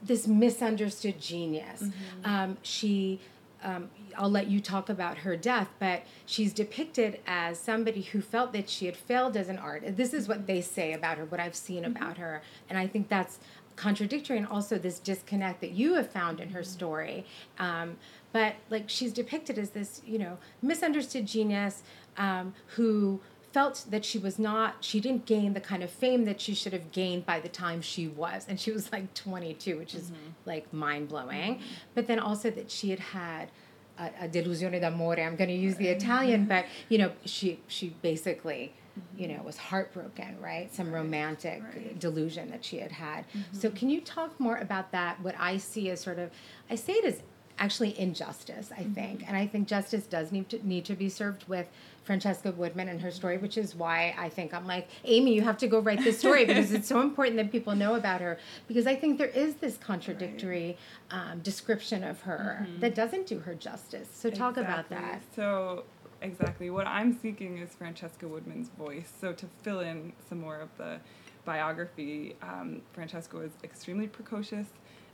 this 0.03 0.27
misunderstood 0.27 1.21
genius. 1.21 1.83
Um, 2.25 2.57
she, 2.63 3.21
um, 3.65 3.91
I'll 4.17 4.31
let 4.31 4.47
you 4.47 4.61
talk 4.61 4.89
about 4.89 5.19
her 5.19 5.37
death, 5.37 5.69
but 5.81 6.03
she's 6.27 6.53
depicted 6.53 7.21
as 7.27 7.59
somebody 7.59 8.03
who 8.03 8.21
felt 8.21 8.53
that 8.53 8.69
she 8.69 8.87
had 8.87 8.97
failed 8.97 9.37
as 9.37 9.49
an 9.49 9.59
artist. 9.59 9.97
This 9.97 10.15
is 10.15 10.29
what 10.29 10.47
they 10.47 10.61
say 10.61 10.93
about 10.93 11.19
her, 11.19 11.25
what 11.25 11.41
I've 11.41 11.57
seen 11.57 11.85
about 11.85 12.19
her, 12.19 12.43
and 12.69 12.79
I 12.79 12.87
think 12.87 13.09
that's 13.09 13.41
contradictory 13.79 14.37
and 14.37 14.47
also 14.47 14.77
this 14.77 14.99
disconnect 14.99 15.61
that 15.61 15.71
you 15.71 15.95
have 15.95 16.11
found 16.11 16.41
in 16.41 16.51
her 16.51 16.65
story. 16.65 17.25
Um, 17.59 17.97
but 18.33 18.55
like 18.71 18.85
she's 18.89 19.13
depicted 19.13 19.59
as 19.59 19.71
this, 19.71 20.03
you 20.07 20.19
know, 20.19 20.39
misunderstood 20.63 21.27
genius 21.27 21.83
um, 22.17 22.55
who 22.77 23.21
felt 23.53 23.87
that 23.89 24.05
she 24.05 24.19
was 24.19 24.39
not 24.39 24.77
she 24.85 25.01
didn't 25.01 25.25
gain 25.25 25.55
the 25.55 25.61
kind 25.61 25.83
of 25.83 25.91
fame 25.91 26.25
that 26.27 26.41
she 26.41 26.55
should 26.55 26.73
have 26.73 26.93
gained 26.93 27.25
by 27.25 27.41
the 27.41 27.49
time 27.49 27.81
she 27.81 28.07
was. 28.07 28.45
And 28.49 28.61
she 28.61 28.71
was 28.71 28.93
like 28.93 29.15
22 29.15 29.79
which 29.79 29.95
is 29.95 30.05
mm-hmm. 30.05 30.31
like 30.45 30.73
mind-blowing. 30.73 31.61
But 31.95 32.07
then 32.07 32.19
also 32.19 32.51
that 32.51 32.71
she 32.71 32.91
had 32.91 33.01
had 33.01 33.51
a, 33.99 34.11
a 34.25 34.29
delusione 34.29 34.81
d'amore 34.81 35.19
i'm 35.19 35.35
going 35.35 35.51
to 35.51 35.57
use 35.57 35.75
the 35.75 35.89
italian 35.89 36.45
but 36.55 36.67
you 36.89 36.99
know 36.99 37.11
she 37.25 37.59
she 37.67 37.89
basically 38.01 38.73
mm-hmm. 38.97 39.23
you 39.23 39.29
know 39.29 39.43
was 39.43 39.57
heartbroken 39.57 40.37
right? 40.41 40.73
Some 40.73 40.93
romantic 40.93 41.63
right. 41.63 41.99
delusion 41.99 42.51
that 42.51 42.65
she 42.65 42.79
had 42.79 42.93
had. 42.93 43.25
So 43.53 43.69
mm-hmm. 43.69 43.77
can 43.77 43.91
you 43.91 44.01
talk 44.01 44.39
more 44.39 44.59
about 44.59 44.93
that? 44.93 45.21
What 45.23 45.35
i 45.39 45.57
see 45.57 45.91
as 45.91 46.01
sort 46.01 46.19
of 46.19 46.31
i 46.71 46.75
say 46.75 46.93
it 46.93 47.05
as 47.05 47.23
actually 47.59 47.99
injustice 47.99 48.71
i 48.77 48.83
think. 48.83 49.27
And 49.27 49.37
i 49.37 49.47
think 49.47 49.69
justice 49.69 50.05
does 50.05 50.33
need 50.33 50.49
to 50.51 50.67
need 50.67 50.85
to 50.87 50.95
be 50.95 51.09
served 51.09 51.49
with 51.49 51.69
francesca 52.05 52.53
woodman 52.53 52.89
and 52.89 53.01
her 53.03 53.11
story 53.11 53.37
which 53.37 53.59
is 53.59 53.75
why 53.75 54.15
i 54.19 54.29
think 54.29 54.55
i'm 54.55 54.67
like 54.67 54.89
amy 55.05 55.35
you 55.35 55.43
have 55.43 55.59
to 55.59 55.67
go 55.67 55.79
write 55.81 56.03
this 56.03 56.19
story 56.19 56.45
because 56.51 56.73
it's 56.73 56.89
so 56.89 57.01
important 57.01 57.37
that 57.37 57.53
people 57.53 57.75
know 57.75 57.95
about 57.95 58.21
her. 58.21 58.39
Because 58.67 58.87
i 58.87 58.95
think 58.95 59.19
there 59.19 59.27
is 59.29 59.57
this 59.57 59.77
contradictory 59.77 60.77
um, 61.11 61.41
description 61.41 62.05
of 62.05 62.21
her 62.23 62.67
that 62.81 62.95
doesn't 62.95 63.27
do 63.27 63.39
her 63.41 63.55
justice. 63.55 64.09
So 64.13 64.31
talk 64.31 64.57
about 64.57 64.89
that. 64.91 65.23
So 65.35 65.85
exactly. 66.23 66.71
What 66.71 66.87
I'm 66.87 67.19
seeking 67.19 67.59
is 67.59 67.71
Francesca 67.75 68.27
Woodman's 68.27 68.69
voice. 68.71 69.11
So 69.21 69.33
to 69.33 69.47
fill 69.63 69.81
in 69.81 70.13
some 70.29 70.41
more 70.41 70.61
of 70.61 70.69
the 70.77 70.99
biography, 71.45 72.37
um, 72.43 72.83
Francesca 72.93 73.37
was 73.37 73.53
extremely 73.65 74.07
precocious 74.07 74.67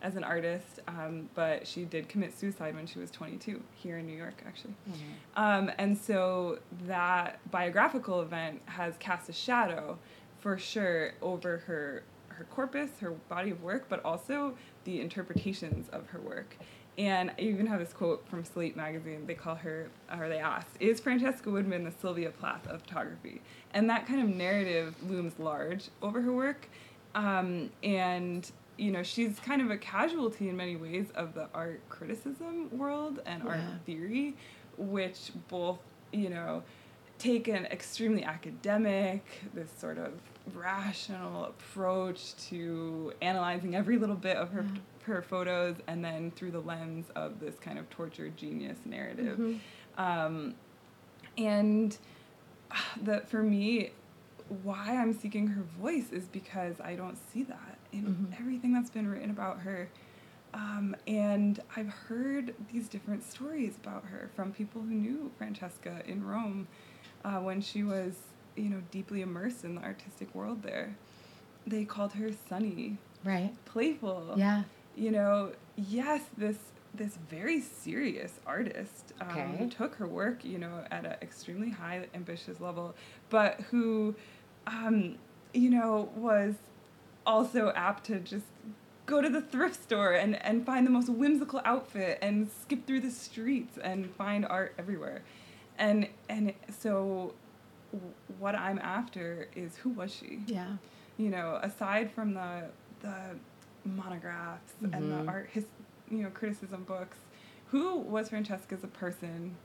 as 0.02 0.16
an 0.16 0.24
artist, 0.24 0.80
um, 0.88 1.28
but 1.34 1.66
she 1.66 1.84
did 1.84 2.08
commit 2.08 2.38
suicide 2.38 2.74
when 2.74 2.86
she 2.86 2.98
was 2.98 3.10
22 3.10 3.62
here 3.74 3.98
in 3.98 4.06
New 4.06 4.16
York, 4.16 4.42
actually. 4.46 4.74
Mm-hmm. 4.90 5.42
Um, 5.42 5.70
and 5.78 5.96
so 5.96 6.58
that 6.86 7.38
biographical 7.50 8.20
event 8.20 8.60
has 8.66 8.96
cast 8.98 9.28
a 9.28 9.32
shadow, 9.32 9.98
for 10.40 10.58
sure, 10.58 11.12
over 11.22 11.58
her 11.66 12.02
her 12.28 12.44
corpus, 12.50 12.90
her 13.00 13.12
body 13.28 13.50
of 13.50 13.62
work, 13.62 13.86
but 13.88 14.04
also 14.04 14.54
the 14.84 15.00
interpretations 15.00 15.88
of 15.90 16.08
her 16.08 16.18
work. 16.20 16.56
And 16.96 17.30
I 17.30 17.40
even 17.40 17.66
have 17.66 17.80
this 17.80 17.92
quote 17.92 18.26
from 18.28 18.44
Slate 18.44 18.76
magazine. 18.76 19.26
They 19.26 19.34
call 19.34 19.56
her, 19.56 19.88
or 20.16 20.28
they 20.28 20.38
asked, 20.38 20.68
Is 20.78 21.00
Francesca 21.00 21.50
Woodman 21.50 21.84
the 21.84 21.92
Sylvia 22.00 22.30
Plath 22.30 22.66
of 22.68 22.82
photography? 22.82 23.40
And 23.72 23.90
that 23.90 24.06
kind 24.06 24.22
of 24.22 24.28
narrative 24.28 24.94
looms 25.08 25.34
large 25.38 25.88
over 26.02 26.20
her 26.20 26.32
work. 26.32 26.68
Um, 27.14 27.70
and, 27.82 28.50
you 28.76 28.90
know, 28.90 29.02
she's 29.02 29.38
kind 29.40 29.62
of 29.62 29.70
a 29.70 29.76
casualty 29.76 30.48
in 30.48 30.56
many 30.56 30.76
ways 30.76 31.06
of 31.14 31.34
the 31.34 31.48
art 31.54 31.80
criticism 31.88 32.76
world 32.76 33.20
and 33.26 33.42
yeah. 33.44 33.50
art 33.50 33.60
theory, 33.86 34.34
which 34.76 35.30
both, 35.48 35.78
you 36.12 36.28
know, 36.28 36.62
take 37.18 37.48
an 37.48 37.66
extremely 37.66 38.24
academic, 38.24 39.24
this 39.54 39.70
sort 39.78 39.98
of 39.98 40.12
rational 40.54 41.46
approach 41.46 42.34
to 42.48 43.12
analyzing 43.22 43.74
every 43.74 43.96
little 43.96 44.16
bit 44.16 44.36
of 44.36 44.50
her 44.50 44.62
yeah 44.62 44.80
her 45.04 45.22
photos 45.22 45.76
and 45.86 46.04
then 46.04 46.30
through 46.32 46.50
the 46.50 46.60
lens 46.60 47.06
of 47.14 47.40
this 47.40 47.56
kind 47.56 47.78
of 47.78 47.88
tortured 47.90 48.36
genius 48.36 48.78
narrative. 48.84 49.38
Mm-hmm. 49.38 50.02
Um, 50.02 50.54
and 51.38 51.96
that 53.02 53.28
for 53.28 53.42
me, 53.42 53.90
why 54.62 54.96
I'm 54.96 55.12
seeking 55.12 55.46
her 55.48 55.62
voice 55.80 56.10
is 56.10 56.24
because 56.24 56.80
I 56.80 56.94
don't 56.94 57.18
see 57.32 57.42
that 57.44 57.73
in 57.94 58.04
mm-hmm. 58.04 58.32
everything 58.38 58.72
that's 58.72 58.90
been 58.90 59.08
written 59.08 59.30
about 59.30 59.60
her. 59.60 59.88
Um, 60.52 60.94
and 61.06 61.60
I've 61.76 61.88
heard 61.88 62.54
these 62.72 62.88
different 62.88 63.24
stories 63.24 63.76
about 63.82 64.04
her 64.04 64.30
from 64.36 64.52
people 64.52 64.82
who 64.82 64.94
knew 64.94 65.32
Francesca 65.36 66.02
in 66.06 66.24
Rome 66.24 66.68
uh, 67.24 67.38
when 67.38 67.60
she 67.60 67.82
was, 67.82 68.14
you 68.56 68.68
know, 68.68 68.82
deeply 68.90 69.22
immersed 69.22 69.64
in 69.64 69.74
the 69.74 69.82
artistic 69.82 70.32
world 70.34 70.62
there. 70.62 70.96
They 71.66 71.84
called 71.84 72.12
her 72.12 72.30
sunny, 72.48 72.98
right, 73.24 73.52
playful, 73.64 74.34
yeah, 74.36 74.64
you 74.94 75.10
know, 75.10 75.52
yes, 75.76 76.22
this 76.36 76.58
this 76.94 77.18
very 77.28 77.60
serious 77.60 78.38
artist 78.46 79.14
um, 79.20 79.28
okay. 79.30 79.56
who 79.58 79.68
took 79.68 79.96
her 79.96 80.06
work, 80.06 80.44
you 80.44 80.58
know, 80.58 80.84
at 80.90 81.04
an 81.04 81.16
extremely 81.20 81.70
high, 81.70 82.06
ambitious 82.14 82.60
level, 82.60 82.94
but 83.30 83.60
who, 83.62 84.14
um, 84.68 85.16
you 85.52 85.70
know, 85.70 86.08
was 86.14 86.54
also 87.26 87.72
apt 87.74 88.04
to 88.06 88.20
just 88.20 88.46
go 89.06 89.20
to 89.20 89.28
the 89.28 89.40
thrift 89.40 89.82
store 89.82 90.12
and, 90.12 90.42
and 90.44 90.64
find 90.64 90.86
the 90.86 90.90
most 90.90 91.08
whimsical 91.08 91.60
outfit 91.64 92.18
and 92.22 92.50
skip 92.62 92.86
through 92.86 93.00
the 93.00 93.10
streets 93.10 93.78
and 93.78 94.10
find 94.14 94.46
art 94.46 94.74
everywhere. 94.78 95.22
And 95.78 96.08
and 96.28 96.54
so 96.78 97.34
what 98.38 98.54
I'm 98.54 98.78
after 98.78 99.48
is 99.54 99.76
who 99.76 99.90
was 99.90 100.14
she? 100.14 100.40
Yeah. 100.46 100.76
You 101.16 101.30
know, 101.30 101.58
aside 101.62 102.10
from 102.10 102.34
the 102.34 102.64
the 103.00 103.36
monographs 103.84 104.72
mm-hmm. 104.82 104.94
and 104.94 105.12
the 105.12 105.16
mm-hmm. 105.16 105.28
art 105.28 105.50
his 105.52 105.64
you 106.10 106.22
know 106.22 106.30
criticism 106.30 106.84
books 106.84 107.18
who 107.68 107.98
was 107.98 108.30
francesca 108.30 108.74
as 108.74 108.84
a 108.84 108.88
person 108.88 109.56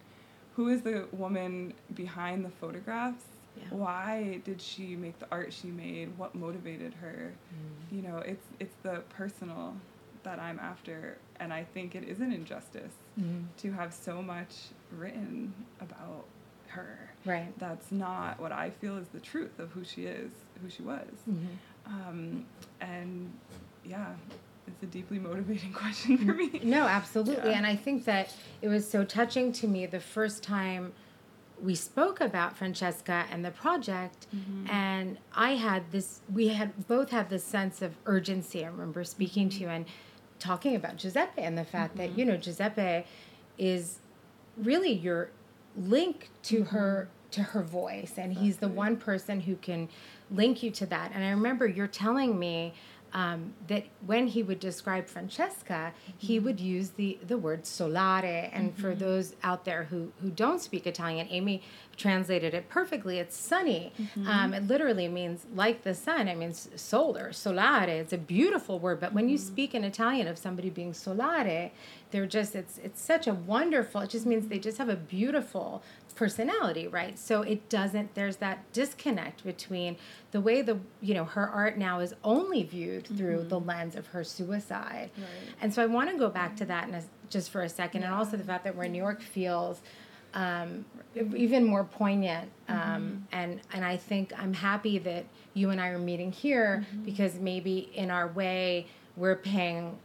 who 0.56 0.68
is 0.68 0.82
the 0.82 1.08
woman 1.12 1.74
behind 1.94 2.44
the 2.44 2.50
photographs 2.50 3.24
yeah. 3.60 3.66
why 3.70 4.40
did 4.44 4.62
she 4.62 4.96
make 4.96 5.18
the 5.20 5.28
art 5.32 5.52
she 5.54 5.68
made 5.68 6.10
what 6.18 6.34
motivated 6.36 6.94
her 6.94 7.34
mm. 7.54 7.96
you 7.96 8.02
know 8.02 8.18
it's 8.20 8.46
it's 8.60 8.76
the 8.84 9.02
personal 9.10 9.76
that 10.24 10.40
i'm 10.40 10.60
after 10.60 11.18
and 11.40 11.54
i 11.54 11.64
think 11.64 11.96
it 11.96 12.04
is 12.04 12.20
an 12.20 12.32
injustice 12.32 12.94
mm. 13.20 13.44
to 13.58 13.72
have 13.72 13.94
so 13.94 14.22
much 14.22 14.68
written 14.98 15.54
about 15.82 16.26
her 16.68 17.10
right 17.26 17.58
that's 17.58 17.92
not 17.92 18.40
what 18.40 18.52
i 18.52 18.70
feel 18.70 18.98
is 18.98 19.08
the 19.10 19.20
truth 19.20 19.60
of 19.60 19.72
who 19.72 19.84
she 19.84 20.04
is 20.06 20.32
who 20.62 20.70
she 20.70 20.84
was 20.84 21.08
mm-hmm. 21.28 21.46
um, 21.86 22.46
and 22.82 23.32
yeah, 23.90 24.14
it's 24.68 24.84
a 24.84 24.86
deeply 24.86 25.20
motivating 25.20 25.74
question 25.74 26.18
for 26.18 26.34
me. 26.34 26.62
No, 26.64 26.86
absolutely. 26.86 27.52
Yeah. 27.52 27.58
And 27.58 27.66
I 27.66 27.76
think 27.76 28.06
that 28.06 28.34
it 28.62 28.68
was 28.68 28.90
so 28.90 29.04
touching 29.04 29.52
to 29.54 29.68
me 29.68 29.86
the 29.86 30.00
first 30.00 30.44
time 30.44 30.94
we 31.62 31.76
spoke 31.76 32.22
about 32.22 32.58
Francesca 32.58 33.26
and 33.32 33.44
the 33.44 33.52
project 33.52 34.28
mm-hmm. 34.36 34.70
and 34.70 35.18
I 35.34 35.52
had 35.56 35.92
this 35.92 36.22
we 36.32 36.50
had 36.50 36.88
both 36.88 37.10
had 37.10 37.30
this 37.30 37.44
sense 37.44 37.82
of 37.82 37.96
urgency. 38.06 38.64
I 38.64 38.68
remember 38.68 39.04
speaking 39.04 39.50
mm-hmm. 39.50 39.58
to 39.58 39.64
you 39.64 39.70
and 39.70 39.86
talking 40.40 40.76
about 40.76 40.98
Giuseppe 40.98 41.42
and 41.42 41.58
the 41.58 41.66
fact 41.66 41.96
mm-hmm. 41.96 42.12
that, 42.14 42.18
you 42.18 42.26
know, 42.26 42.38
Giuseppe 42.38 43.06
is 43.58 44.00
really 44.58 44.92
your 44.92 45.32
link 45.76 46.30
to 46.44 46.62
mm-hmm. 46.62 46.76
her 46.76 47.10
to 47.32 47.44
her 47.44 47.62
voice 47.62 48.14
and 48.18 48.34
he's 48.34 48.58
the 48.58 48.68
one 48.68 48.98
person 48.98 49.42
who 49.42 49.56
can 49.56 49.88
link 50.32 50.64
you 50.64 50.72
to 50.72 50.86
that. 50.88 51.12
And 51.14 51.24
I 51.24 51.30
remember 51.30 51.68
you're 51.68 51.88
telling 51.88 52.40
me 52.40 52.74
um, 53.14 53.54
that 53.68 53.86
when 54.06 54.28
he 54.28 54.44
would 54.44 54.60
describe 54.60 55.08
Francesca, 55.08 55.94
mm-hmm. 55.94 56.12
he 56.18 56.40
would 56.40 56.60
use 56.60 56.92
the, 56.92 57.18
the 57.26 57.38
word 57.38 57.64
solare. 57.64 58.50
And 58.54 58.72
mm-hmm. 58.72 58.82
for 58.82 58.96
those 58.96 59.36
out 59.44 59.66
there 59.66 59.86
who, 59.86 60.12
who 60.22 60.30
don't 60.30 60.62
speak 60.62 60.88
Italian, 60.88 61.28
Amy 61.30 61.62
translated 61.98 62.54
it 62.54 62.70
perfectly. 62.70 63.20
It's 63.20 63.36
sunny. 63.36 63.92
Mm-hmm. 64.00 64.28
Um, 64.28 64.54
it 64.54 64.68
literally 64.68 65.08
means 65.08 65.46
like 65.54 65.84
the 65.84 65.94
sun. 65.94 66.30
I 66.30 66.36
mean, 66.36 66.54
solar, 66.54 67.30
solare. 67.30 67.88
It's 67.88 68.14
a 68.14 68.18
beautiful 68.18 68.80
word. 68.80 69.00
But 69.00 69.14
when 69.14 69.30
you 69.30 69.38
mm-hmm. 69.38 69.48
speak 69.48 69.76
in 69.76 69.84
Italian 69.84 70.28
of 70.28 70.38
somebody 70.38 70.70
being 70.70 70.94
solare, 70.94 71.72
they're 72.12 72.26
just, 72.26 72.56
it's, 72.56 72.78
it's 72.80 73.02
such 73.02 73.28
a 73.28 73.34
wonderful, 73.34 74.02
it 74.02 74.10
just 74.10 74.26
means 74.26 74.48
they 74.48 74.60
just 74.60 74.78
have 74.78 74.90
a 74.90 74.96
beautiful 74.96 75.84
personality, 76.16 76.88
right? 76.88 77.18
So 77.18 77.44
it 77.44 77.70
doesn't, 77.70 78.16
there's 78.16 78.38
that 78.38 78.72
disconnect 78.74 79.44
between 79.44 79.96
the 80.32 80.42
way 80.42 80.62
the, 80.62 80.80
you 81.02 81.14
know, 81.14 81.26
her 81.26 81.48
art 81.48 81.78
now 81.78 82.00
is 82.00 82.14
only 82.24 82.64
viewed 82.64 83.08
through 83.08 83.40
mm-hmm. 83.40 83.50
the 83.50 83.60
lens 83.60 83.96
of 83.96 84.08
her 84.08 84.24
suicide. 84.24 85.12
Right. 85.18 85.56
And 85.62 85.74
so 85.74 85.82
I 85.82 85.86
want 85.86 86.10
to 86.10 86.18
go 86.18 86.30
back 86.30 86.56
to 86.58 86.66
that 86.66 86.90
in 86.90 86.96
a, 86.96 87.04
just 87.30 87.52
for 87.52 87.62
a 87.62 87.70
second, 87.70 88.02
yeah. 88.02 88.08
and 88.08 88.16
also 88.16 88.38
the 88.38 88.44
fact 88.44 88.64
that 88.64 88.76
we're 88.76 88.86
in 88.86 88.92
New 88.92 88.98
York 88.98 89.22
feels 89.22 89.82
um, 90.34 90.86
even 91.16 91.64
more 91.64 91.84
poignant. 91.84 92.50
Um, 92.68 92.78
mm-hmm. 92.78 93.16
And 93.32 93.62
and 93.74 93.86
I 93.86 93.98
think 93.98 94.34
I'm 94.38 94.54
happy 94.54 94.98
that 95.00 95.26
you 95.54 95.70
and 95.70 95.80
I 95.80 95.90
are 95.90 96.00
meeting 96.00 96.32
here 96.32 96.86
mm-hmm. 96.86 97.04
because 97.04 97.36
maybe 97.36 97.90
in 97.94 98.12
our 98.12 98.28
way 98.28 98.88
we're 99.16 99.36
paying 99.36 99.98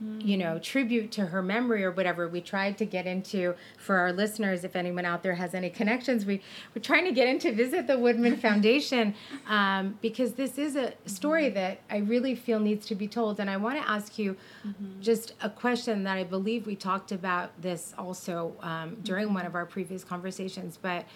you 0.00 0.36
know, 0.36 0.60
tribute 0.60 1.10
to 1.12 1.26
her 1.26 1.42
memory 1.42 1.84
or 1.84 1.90
whatever. 1.90 2.28
We 2.28 2.40
tried 2.40 2.78
to 2.78 2.84
get 2.84 3.06
into 3.06 3.54
for 3.76 3.96
our 3.96 4.12
listeners, 4.12 4.62
if 4.62 4.76
anyone 4.76 5.04
out 5.04 5.24
there 5.24 5.34
has 5.34 5.54
any 5.54 5.70
connections, 5.70 6.24
we 6.24 6.40
we're 6.74 6.82
trying 6.82 7.04
to 7.06 7.12
get 7.12 7.26
into 7.26 7.52
visit 7.52 7.88
the 7.88 7.98
Woodman 7.98 8.36
Foundation 8.48 9.14
um, 9.48 9.98
because 10.00 10.34
this 10.34 10.56
is 10.56 10.76
a 10.76 10.94
story 11.06 11.46
mm-hmm. 11.46 11.54
that 11.54 11.80
I 11.90 11.98
really 11.98 12.36
feel 12.36 12.60
needs 12.60 12.86
to 12.86 12.94
be 12.94 13.08
told. 13.08 13.40
And 13.40 13.50
I 13.50 13.56
want 13.56 13.82
to 13.82 13.88
ask 13.88 14.18
you 14.18 14.36
mm-hmm. 14.64 15.00
just 15.00 15.34
a 15.42 15.50
question 15.50 16.04
that 16.04 16.16
I 16.16 16.24
believe 16.24 16.66
we 16.66 16.76
talked 16.76 17.10
about 17.10 17.60
this 17.60 17.92
also 17.98 18.54
um, 18.60 18.98
during 19.02 19.26
mm-hmm. 19.26 19.34
one 19.34 19.46
of 19.46 19.56
our 19.56 19.66
previous 19.66 20.04
conversations, 20.04 20.78
but 20.80 21.06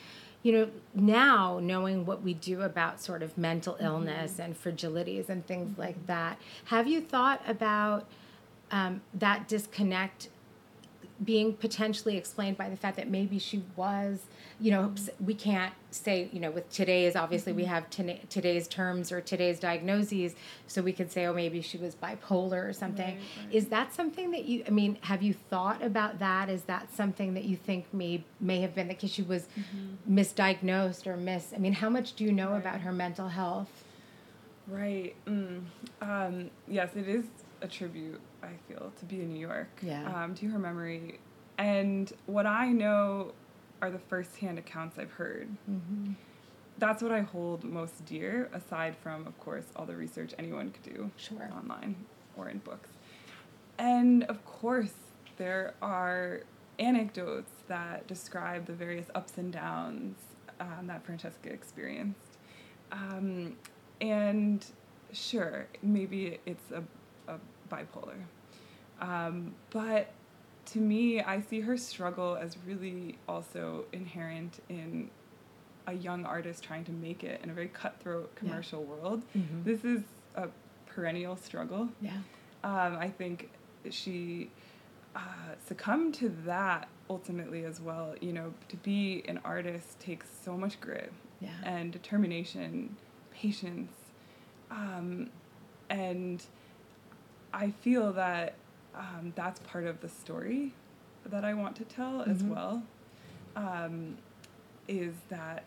you 0.42 0.50
know, 0.50 0.68
now 0.92 1.60
knowing 1.62 2.04
what 2.04 2.22
we 2.22 2.34
do 2.34 2.62
about 2.62 3.00
sort 3.00 3.22
of 3.22 3.38
mental 3.38 3.76
illness 3.78 4.32
mm-hmm. 4.32 4.42
and 4.42 4.60
fragilities 4.60 5.28
and 5.28 5.46
things 5.46 5.78
like 5.78 5.94
mm-hmm. 5.94 6.06
that, 6.06 6.38
have 6.64 6.88
you 6.88 7.00
thought 7.00 7.40
about 7.46 8.08
um, 8.72 9.02
that 9.14 9.46
disconnect 9.46 10.28
being 11.24 11.52
potentially 11.52 12.16
explained 12.16 12.56
by 12.56 12.68
the 12.68 12.76
fact 12.76 12.96
that 12.96 13.08
maybe 13.08 13.38
she 13.38 13.62
was, 13.76 14.22
you 14.58 14.70
know, 14.70 14.92
we 15.20 15.34
can't 15.34 15.72
say, 15.90 16.28
you 16.32 16.40
know, 16.40 16.50
with 16.50 16.68
today's, 16.70 17.14
obviously 17.14 17.52
mm-hmm. 17.52 17.60
we 17.60 17.66
have 17.66 17.88
t- 17.90 18.20
today's 18.28 18.66
terms 18.66 19.12
or 19.12 19.20
today's 19.20 19.60
diagnoses, 19.60 20.34
so 20.66 20.82
we 20.82 20.92
could 20.92 21.12
say, 21.12 21.26
oh, 21.26 21.32
maybe 21.32 21.60
she 21.60 21.78
was 21.78 21.94
bipolar 21.94 22.68
or 22.68 22.72
something. 22.72 23.14
Right, 23.16 23.44
right. 23.44 23.54
Is 23.54 23.66
that 23.66 23.94
something 23.94 24.32
that 24.32 24.46
you, 24.46 24.64
I 24.66 24.70
mean, 24.70 24.98
have 25.02 25.22
you 25.22 25.32
thought 25.32 25.82
about 25.82 26.18
that? 26.18 26.48
Is 26.48 26.62
that 26.62 26.92
something 26.92 27.34
that 27.34 27.44
you 27.44 27.56
think 27.56 27.92
may, 27.92 28.24
may 28.40 28.60
have 28.60 28.74
been 28.74 28.88
the 28.88 28.94
case 28.94 29.10
she 29.10 29.22
was 29.22 29.46
mm-hmm. 29.56 30.18
misdiagnosed 30.18 31.06
or 31.06 31.16
miss, 31.16 31.52
I 31.54 31.58
mean, 31.58 31.74
how 31.74 31.90
much 31.90 32.14
do 32.14 32.24
you 32.24 32.32
know 32.32 32.50
right. 32.50 32.58
about 32.58 32.80
her 32.80 32.92
mental 32.92 33.28
health? 33.28 33.84
Right. 34.66 35.14
Mm. 35.26 35.62
Um, 36.00 36.50
yes, 36.68 36.90
it 36.96 37.08
is 37.08 37.26
a 37.62 37.68
tribute 37.68 38.20
I 38.42 38.50
feel 38.68 38.92
to 38.98 39.04
be 39.04 39.22
in 39.22 39.32
New 39.32 39.40
York. 39.40 39.68
Yeah. 39.82 40.04
Um, 40.12 40.34
to 40.36 40.48
her 40.48 40.58
memory, 40.58 41.20
and 41.58 42.12
what 42.26 42.46
I 42.46 42.68
know 42.68 43.32
are 43.80 43.90
the 43.90 43.98
firsthand 43.98 44.58
accounts 44.58 44.98
I've 44.98 45.12
heard. 45.12 45.48
Mm-hmm. 45.70 46.12
That's 46.78 47.02
what 47.02 47.12
I 47.12 47.20
hold 47.20 47.64
most 47.64 48.04
dear, 48.04 48.50
aside 48.52 48.96
from, 49.02 49.26
of 49.26 49.38
course, 49.38 49.66
all 49.76 49.86
the 49.86 49.96
research 49.96 50.32
anyone 50.38 50.70
could 50.70 50.94
do 50.94 51.10
sure. 51.16 51.50
online 51.54 51.96
or 52.36 52.48
in 52.48 52.58
books. 52.58 52.90
And 53.78 54.24
of 54.24 54.44
course, 54.44 54.94
there 55.36 55.74
are 55.82 56.42
anecdotes 56.78 57.52
that 57.68 58.06
describe 58.06 58.66
the 58.66 58.72
various 58.72 59.06
ups 59.14 59.38
and 59.38 59.52
downs 59.52 60.16
um, 60.60 60.86
that 60.86 61.04
Francesca 61.04 61.50
experienced. 61.50 62.38
Um, 62.90 63.56
and 64.00 64.64
sure, 65.12 65.66
maybe 65.82 66.38
it's 66.46 66.70
a, 66.70 66.78
a 66.78 66.82
bipolar. 67.72 68.20
Um, 69.00 69.54
but 69.70 70.12
to 70.66 70.78
me, 70.78 71.20
I 71.20 71.40
see 71.40 71.60
her 71.60 71.76
struggle 71.76 72.36
as 72.36 72.56
really 72.66 73.18
also 73.28 73.84
inherent 73.92 74.60
in 74.68 75.10
a 75.86 75.92
young 75.92 76.24
artist 76.24 76.62
trying 76.62 76.84
to 76.84 76.92
make 76.92 77.24
it 77.24 77.40
in 77.42 77.50
a 77.50 77.52
very 77.52 77.68
cutthroat 77.68 78.34
commercial 78.36 78.80
yeah. 78.80 78.86
world. 78.86 79.22
Mm-hmm. 79.36 79.64
This 79.64 79.84
is 79.84 80.02
a 80.36 80.48
perennial 80.86 81.36
struggle. 81.36 81.88
Yeah. 82.00 82.12
Um, 82.62 82.96
I 82.96 83.08
think 83.08 83.50
she 83.90 84.50
uh, 85.16 85.20
succumbed 85.66 86.14
to 86.14 86.28
that 86.46 86.88
ultimately 87.10 87.64
as 87.64 87.80
well. 87.80 88.14
You 88.20 88.32
know, 88.32 88.54
to 88.68 88.76
be 88.76 89.24
an 89.26 89.40
artist 89.44 89.98
takes 89.98 90.28
so 90.44 90.56
much 90.56 90.80
grit 90.80 91.12
yeah. 91.40 91.50
and 91.64 91.92
determination, 91.92 92.96
patience, 93.32 93.92
um, 94.70 95.30
and 95.90 96.42
I 97.52 97.70
feel 97.70 98.12
that 98.14 98.54
um, 98.94 99.32
that's 99.34 99.60
part 99.60 99.86
of 99.86 100.00
the 100.00 100.08
story 100.08 100.74
that 101.26 101.44
I 101.44 101.54
want 101.54 101.76
to 101.76 101.84
tell 101.84 102.20
mm-hmm. 102.20 102.30
as 102.30 102.42
well. 102.42 102.82
Um, 103.54 104.16
is 104.88 105.14
that 105.28 105.64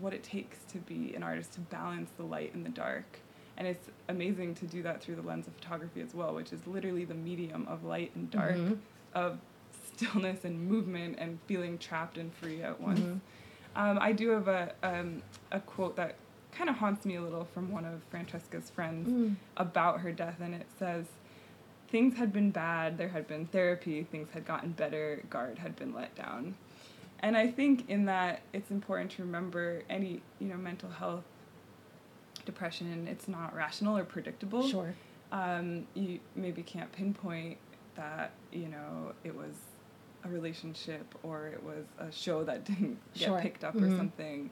what 0.00 0.12
it 0.12 0.22
takes 0.22 0.58
to 0.72 0.78
be 0.78 1.14
an 1.14 1.22
artist 1.22 1.52
to 1.54 1.60
balance 1.60 2.10
the 2.16 2.22
light 2.22 2.54
and 2.54 2.64
the 2.64 2.70
dark 2.70 3.20
and 3.56 3.66
it's 3.66 3.88
amazing 4.08 4.54
to 4.54 4.66
do 4.66 4.82
that 4.82 5.02
through 5.02 5.16
the 5.16 5.22
lens 5.22 5.46
of 5.46 5.54
photography 5.54 6.00
as 6.00 6.14
well 6.14 6.34
which 6.34 6.52
is 6.52 6.66
literally 6.66 7.04
the 7.04 7.14
medium 7.14 7.66
of 7.68 7.84
light 7.84 8.14
and 8.14 8.30
dark 8.30 8.56
mm-hmm. 8.56 8.74
of 9.14 9.38
stillness 9.96 10.44
and 10.44 10.68
movement 10.68 11.16
and 11.18 11.38
feeling 11.46 11.78
trapped 11.78 12.18
and 12.18 12.32
free 12.34 12.62
at 12.62 12.78
once 12.80 13.00
mm-hmm. 13.00 13.18
um, 13.76 13.98
i 14.00 14.12
do 14.12 14.28
have 14.28 14.48
a, 14.48 14.72
um, 14.82 15.22
a 15.52 15.60
quote 15.60 15.96
that 15.96 16.16
kind 16.52 16.70
of 16.70 16.76
haunts 16.76 17.04
me 17.04 17.16
a 17.16 17.22
little 17.22 17.44
from 17.52 17.70
one 17.70 17.84
of 17.84 18.02
francesca's 18.10 18.70
friends 18.70 19.08
mm. 19.08 19.34
about 19.56 20.00
her 20.00 20.12
death 20.12 20.36
and 20.40 20.54
it 20.54 20.66
says 20.78 21.06
things 21.88 22.16
had 22.16 22.32
been 22.32 22.50
bad 22.50 22.98
there 22.98 23.08
had 23.08 23.26
been 23.26 23.46
therapy 23.46 24.02
things 24.04 24.28
had 24.32 24.44
gotten 24.44 24.72
better 24.72 25.22
guard 25.30 25.58
had 25.58 25.76
been 25.76 25.94
let 25.94 26.14
down 26.14 26.54
and 27.20 27.36
i 27.36 27.46
think 27.46 27.88
in 27.88 28.06
that 28.06 28.40
it's 28.52 28.70
important 28.70 29.10
to 29.10 29.22
remember 29.22 29.82
any 29.88 30.20
you 30.38 30.48
know 30.48 30.56
mental 30.56 30.90
health 30.90 31.24
depression, 32.48 33.06
it's 33.06 33.28
not 33.28 33.54
rational 33.54 33.96
or 33.96 34.04
predictable. 34.04 34.66
Sure. 34.66 34.94
Um, 35.30 35.86
you 35.92 36.18
maybe 36.34 36.62
can't 36.62 36.90
pinpoint 36.92 37.58
that, 37.94 38.32
you 38.50 38.68
know, 38.68 39.12
it 39.22 39.36
was 39.36 39.54
a 40.24 40.28
relationship 40.28 41.14
or 41.22 41.48
it 41.48 41.62
was 41.62 41.84
a 41.98 42.10
show 42.10 42.44
that 42.44 42.64
didn't 42.64 42.98
get 43.14 43.26
sure. 43.26 43.40
picked 43.40 43.64
up 43.64 43.74
mm-hmm. 43.74 43.92
or 43.92 43.96
something. 43.96 44.50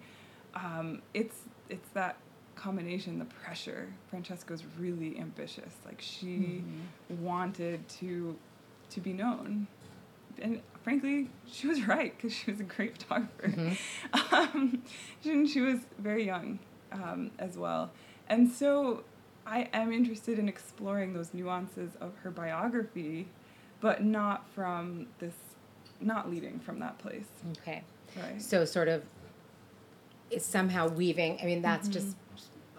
Um, 0.54 1.00
it's 1.14 1.36
it's 1.68 1.88
that 1.90 2.16
combination, 2.56 3.18
the 3.18 3.26
pressure. 3.26 3.88
Francesca's 4.10 4.64
really 4.78 5.18
ambitious. 5.18 5.74
Like 5.84 6.00
she 6.00 6.26
mm-hmm. 6.26 7.22
wanted 7.22 7.88
to 8.00 8.36
to 8.90 9.00
be 9.00 9.12
known. 9.12 9.66
And 10.40 10.60
frankly, 10.82 11.30
she 11.46 11.66
was 11.66 11.86
right 11.86 12.14
because 12.16 12.32
she 12.32 12.50
was 12.50 12.60
a 12.60 12.64
great 12.64 12.98
photographer. 12.98 13.48
Mm-hmm. 13.48 13.74
Um, 14.36 14.82
she, 15.22 15.46
she 15.46 15.60
was 15.60 15.80
very 15.98 16.24
young 16.24 16.58
um, 16.92 17.30
as 17.38 17.56
well. 17.56 17.90
And 18.28 18.50
so 18.50 19.04
I 19.46 19.68
am 19.72 19.92
interested 19.92 20.38
in 20.38 20.48
exploring 20.48 21.14
those 21.14 21.32
nuances 21.32 21.92
of 22.00 22.12
her 22.22 22.30
biography, 22.30 23.28
but 23.80 24.04
not 24.04 24.48
from 24.50 25.06
this, 25.18 25.34
not 26.00 26.30
leading 26.30 26.58
from 26.58 26.80
that 26.80 26.98
place. 26.98 27.26
Okay. 27.58 27.82
Right. 28.16 28.40
So 28.40 28.64
sort 28.64 28.88
of 28.88 29.02
is 30.30 30.44
somehow 30.44 30.88
weaving, 30.88 31.38
I 31.42 31.46
mean, 31.46 31.62
that's 31.62 31.88
mm-hmm. 31.88 31.92
just 31.92 32.16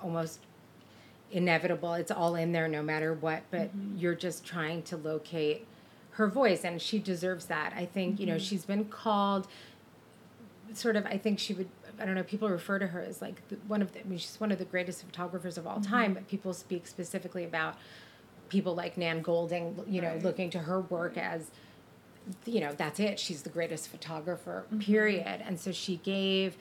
almost 0.02 0.40
inevitable. 1.32 1.94
It's 1.94 2.12
all 2.12 2.36
in 2.36 2.52
there 2.52 2.68
no 2.68 2.82
matter 2.82 3.14
what, 3.14 3.44
but 3.52 3.76
mm-hmm. 3.76 3.98
you're 3.98 4.16
just 4.16 4.46
trying 4.46 4.84
to 4.84 4.98
locate 4.98 5.66
her 6.12 6.28
voice 6.28 6.64
and 6.64 6.82
she 6.82 7.00
deserves 7.00 7.46
that. 7.46 7.74
I 7.76 7.86
think, 7.86 8.14
mm-hmm. 8.14 8.22
you 8.22 8.28
know, 8.28 8.36
mm-hmm. 8.36 8.44
she's 8.44 8.66
been 8.66 8.86
called 8.86 9.48
sort 10.74 10.98
of 10.98 11.06
I 11.06 11.18
think 11.18 11.40
she 11.40 11.54
would 11.54 11.70
I 12.00 12.06
don't 12.06 12.16
know, 12.16 12.24
people 12.24 12.50
refer 12.50 12.80
to 12.80 12.88
her 12.88 13.02
as 13.02 13.22
like 13.22 13.48
the, 13.50 13.56
one 13.68 13.82
of 13.82 13.92
the, 13.92 14.02
I 14.02 14.04
mean, 14.04 14.20
she's 14.20 14.40
one 14.40 14.52
of 14.52 14.60
the 14.60 14.66
greatest 14.66 15.04
photographers 15.04 15.58
of 15.58 15.66
all 15.66 15.80
mm-hmm. 15.80 15.92
time, 15.92 16.14
but 16.14 16.28
people 16.28 16.54
speak 16.54 16.88
specifically 16.88 17.44
about 17.44 17.76
people 18.50 18.76
like 18.76 18.98
Nan 18.98 19.24
Goldin, 19.24 19.84
you 19.88 20.02
know, 20.02 20.10
right. 20.10 20.24
looking 20.24 20.50
to 20.52 20.60
her 20.60 20.82
work 20.82 21.18
as, 21.18 21.50
you 22.46 22.60
know, 22.60 22.74
that's 22.74 23.00
it. 23.00 23.20
She's 23.20 23.42
the 23.42 23.50
greatest 23.50 23.90
photographer, 23.90 24.66
mm-hmm. 24.68 24.80
period. 24.80 25.42
And 25.44 25.60
so 25.60 25.72
she 25.72 25.98
gave 25.98 26.58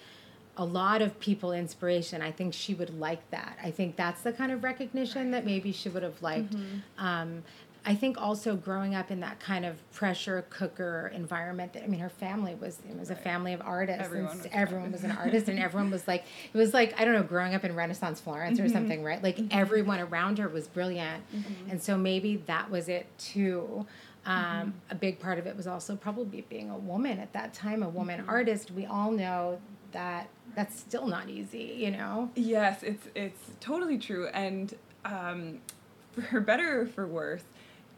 a 0.57 0.65
lot 0.65 1.03
of 1.03 1.19
people 1.21 1.53
inspiration. 1.53 2.23
I 2.23 2.33
think 2.33 2.55
she 2.55 2.75
would 2.75 2.99
like 2.99 3.31
that. 3.31 3.59
I 3.63 3.71
think 3.71 3.97
that's 3.97 4.23
the 4.23 4.33
kind 4.33 4.53
of 4.53 4.65
recognition 4.65 5.31
that 5.33 5.45
maybe 5.45 5.73
she 5.73 5.89
would 5.89 6.03
have 6.03 6.21
liked. 6.23 6.55
Mm-hmm. 6.55 7.05
Um, 7.05 7.43
I 7.89 7.95
think 7.95 8.21
also 8.21 8.57
growing 8.57 8.97
up 8.97 9.13
in 9.13 9.21
that 9.21 9.39
kind 9.39 9.65
of 9.65 9.77
pressure 9.93 10.45
cooker 10.51 11.13
environment 11.15 11.73
that 11.75 11.85
I 11.85 11.87
mean 11.87 12.01
her 12.01 12.09
family 12.09 12.57
was 12.57 12.81
it 12.89 12.99
was 12.99 13.11
right. 13.11 13.19
a 13.19 13.23
family 13.23 13.53
of 13.53 13.63
artists 13.65 14.05
everyone 14.05 14.33
and 14.33 14.43
was 14.43 14.49
everyone 14.53 14.93
was 14.93 15.05
an 15.05 15.13
artist 15.13 15.49
and 15.49 15.61
everyone 15.61 15.93
was 15.93 16.09
like 16.09 16.25
it 16.53 16.59
was 16.59 16.75
like 16.75 17.01
I 17.01 17.05
don't 17.05 17.15
know 17.15 17.23
growing 17.23 17.55
up 17.55 17.65
in 17.65 17.77
Renaissance 17.77 18.21
Florence 18.21 18.59
mm-hmm. 18.59 18.67
or 18.67 18.71
something 18.71 19.05
right 19.05 19.23
like 19.23 19.37
mm-hmm. 19.37 19.57
everyone 19.57 20.01
around 20.01 20.39
her 20.39 20.49
was 20.49 20.67
brilliant 20.67 21.23
mm-hmm. 21.33 21.71
and 21.71 21.81
so 21.81 21.97
maybe 21.97 22.39
that 22.47 22.69
was 22.69 22.89
it 22.89 23.07
too 23.19 23.87
um, 24.25 24.37
mm-hmm. 24.37 24.71
a 24.91 24.95
big 24.97 25.21
part 25.21 25.39
of 25.39 25.47
it 25.47 25.57
was 25.57 25.69
also 25.69 25.95
probably 25.95 26.41
being 26.49 26.71
a 26.71 26.77
woman 26.77 27.21
at 27.21 27.33
that 27.35 27.55
time 27.55 27.85
a 27.85 27.89
woman 27.89 28.19
mm-hmm. 28.19 28.31
artist 28.31 28.73
we 28.73 28.85
all 28.85 29.13
know 29.13 29.61
that 29.97 30.29
that's 30.55 30.79
still 30.79 31.07
not 31.07 31.29
easy 31.29 31.75
you 31.79 31.91
know 31.91 32.31
yes 32.35 32.83
it's 32.83 33.09
it's 33.15 33.51
totally 33.61 33.99
true 33.99 34.29
and 34.29 34.75
um, 35.05 35.59
for 36.31 36.41
better 36.41 36.83
or 36.83 36.87
for 36.87 37.07
worse 37.07 37.45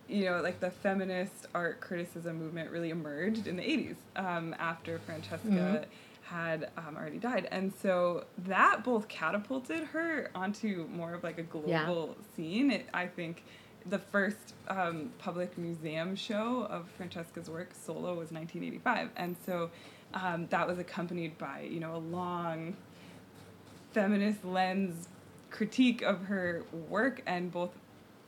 you 0.08 0.24
know, 0.24 0.40
like 0.40 0.58
the 0.60 0.70
feminist 0.70 1.46
art 1.54 1.80
criticism 1.80 2.38
movement 2.38 2.70
really 2.70 2.90
emerged 2.90 3.46
in 3.46 3.56
the 3.56 3.62
80s 3.62 3.96
um, 4.16 4.56
after 4.58 4.98
Francesca 5.00 5.48
mm-hmm. 5.48 6.34
had 6.34 6.70
um, 6.78 6.96
already 6.96 7.18
died. 7.18 7.46
And 7.52 7.72
so 7.82 8.24
that 8.38 8.82
both 8.84 9.06
catapulted 9.08 9.84
her 9.88 10.30
onto 10.34 10.88
more 10.90 11.14
of 11.14 11.22
like 11.22 11.38
a 11.38 11.42
global 11.42 12.16
yeah. 12.18 12.24
scene. 12.34 12.70
It, 12.70 12.88
I 12.94 13.06
think 13.06 13.44
the 13.84 13.98
first 13.98 14.54
um, 14.68 15.10
public 15.18 15.56
museum 15.58 16.16
show 16.16 16.66
of 16.70 16.88
Francesca's 16.96 17.50
work 17.50 17.70
solo 17.74 18.10
was 18.10 18.32
1985. 18.32 19.10
And 19.16 19.36
so 19.44 19.70
um, 20.14 20.46
that 20.50 20.66
was 20.66 20.78
accompanied 20.78 21.36
by, 21.38 21.68
you 21.70 21.80
know, 21.80 21.94
a 21.94 21.98
long 21.98 22.76
feminist 23.92 24.44
lens 24.44 25.08
critique 25.50 26.02
of 26.02 26.24
her 26.24 26.62
work 26.88 27.22
and 27.26 27.50
both 27.50 27.70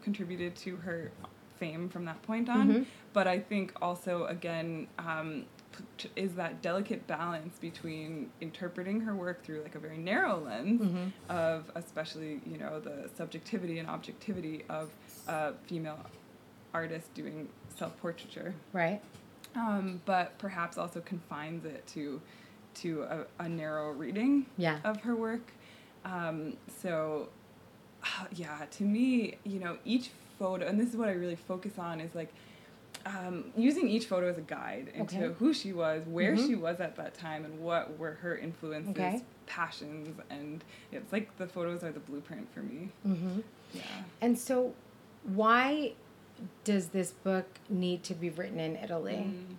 contributed 0.02 0.56
to 0.56 0.76
her 0.76 1.10
fame 1.58 1.88
from 1.88 2.06
that 2.06 2.20
point 2.22 2.48
on. 2.48 2.68
Mm-hmm. 2.68 2.82
But 3.12 3.26
I 3.26 3.38
think 3.38 3.72
also, 3.82 4.24
again, 4.26 4.86
um, 4.98 5.44
is 6.16 6.34
that 6.34 6.62
delicate 6.62 7.06
balance 7.06 7.58
between 7.58 8.30
interpreting 8.40 9.00
her 9.00 9.14
work 9.14 9.44
through 9.44 9.62
like 9.62 9.74
a 9.74 9.78
very 9.78 9.96
narrow 9.96 10.38
lens 10.38 10.80
mm-hmm. 10.80 11.08
of 11.28 11.70
especially 11.74 12.40
you 12.44 12.58
know 12.58 12.80
the 12.80 13.08
subjectivity 13.16 13.78
and 13.78 13.88
objectivity 13.88 14.64
of 14.68 14.90
a 15.28 15.52
female 15.66 15.98
artist 16.74 17.12
doing 17.14 17.48
self-portraiture 17.76 18.54
right 18.72 19.00
um, 19.56 20.00
but 20.04 20.36
perhaps 20.38 20.78
also 20.78 21.00
confines 21.00 21.64
it 21.64 21.86
to 21.86 22.20
to 22.74 23.02
a, 23.02 23.26
a 23.40 23.48
narrow 23.48 23.90
reading 23.90 24.46
yeah. 24.56 24.78
of 24.84 25.00
her 25.00 25.16
work 25.16 25.52
um, 26.04 26.56
so 26.80 27.28
uh, 28.02 28.24
yeah 28.34 28.66
to 28.70 28.84
me 28.84 29.36
you 29.44 29.58
know 29.58 29.76
each 29.84 30.10
photo, 30.40 30.66
and 30.66 30.80
this 30.80 30.88
is 30.88 30.96
what 30.96 31.08
I 31.08 31.12
really 31.12 31.36
focus 31.36 31.78
on, 31.78 32.00
is 32.00 32.12
like 32.16 32.32
um, 33.06 33.44
using 33.56 33.88
each 33.88 34.06
photo 34.06 34.28
as 34.28 34.38
a 34.38 34.42
guide 34.42 34.90
into 34.94 35.24
okay. 35.24 35.34
who 35.38 35.54
she 35.54 35.72
was, 35.72 36.02
where 36.06 36.34
mm-hmm. 36.34 36.46
she 36.46 36.54
was 36.56 36.80
at 36.80 36.96
that 36.96 37.14
time, 37.14 37.44
and 37.44 37.60
what 37.60 37.96
were 37.98 38.12
her 38.14 38.36
influences, 38.36 38.90
okay. 38.90 39.22
passions, 39.46 40.18
and 40.30 40.64
it's 40.90 41.12
like 41.12 41.36
the 41.36 41.46
photos 41.46 41.84
are 41.84 41.92
the 41.92 42.00
blueprint 42.00 42.52
for 42.52 42.60
me. 42.60 42.88
Mm-hmm. 43.06 43.40
Yeah. 43.74 43.82
And 44.20 44.36
so, 44.36 44.74
why 45.22 45.92
does 46.64 46.88
this 46.88 47.12
book 47.12 47.46
need 47.68 48.02
to 48.04 48.14
be 48.14 48.30
written 48.30 48.60
in 48.60 48.76
Italy? 48.76 49.26
Mm, 49.26 49.56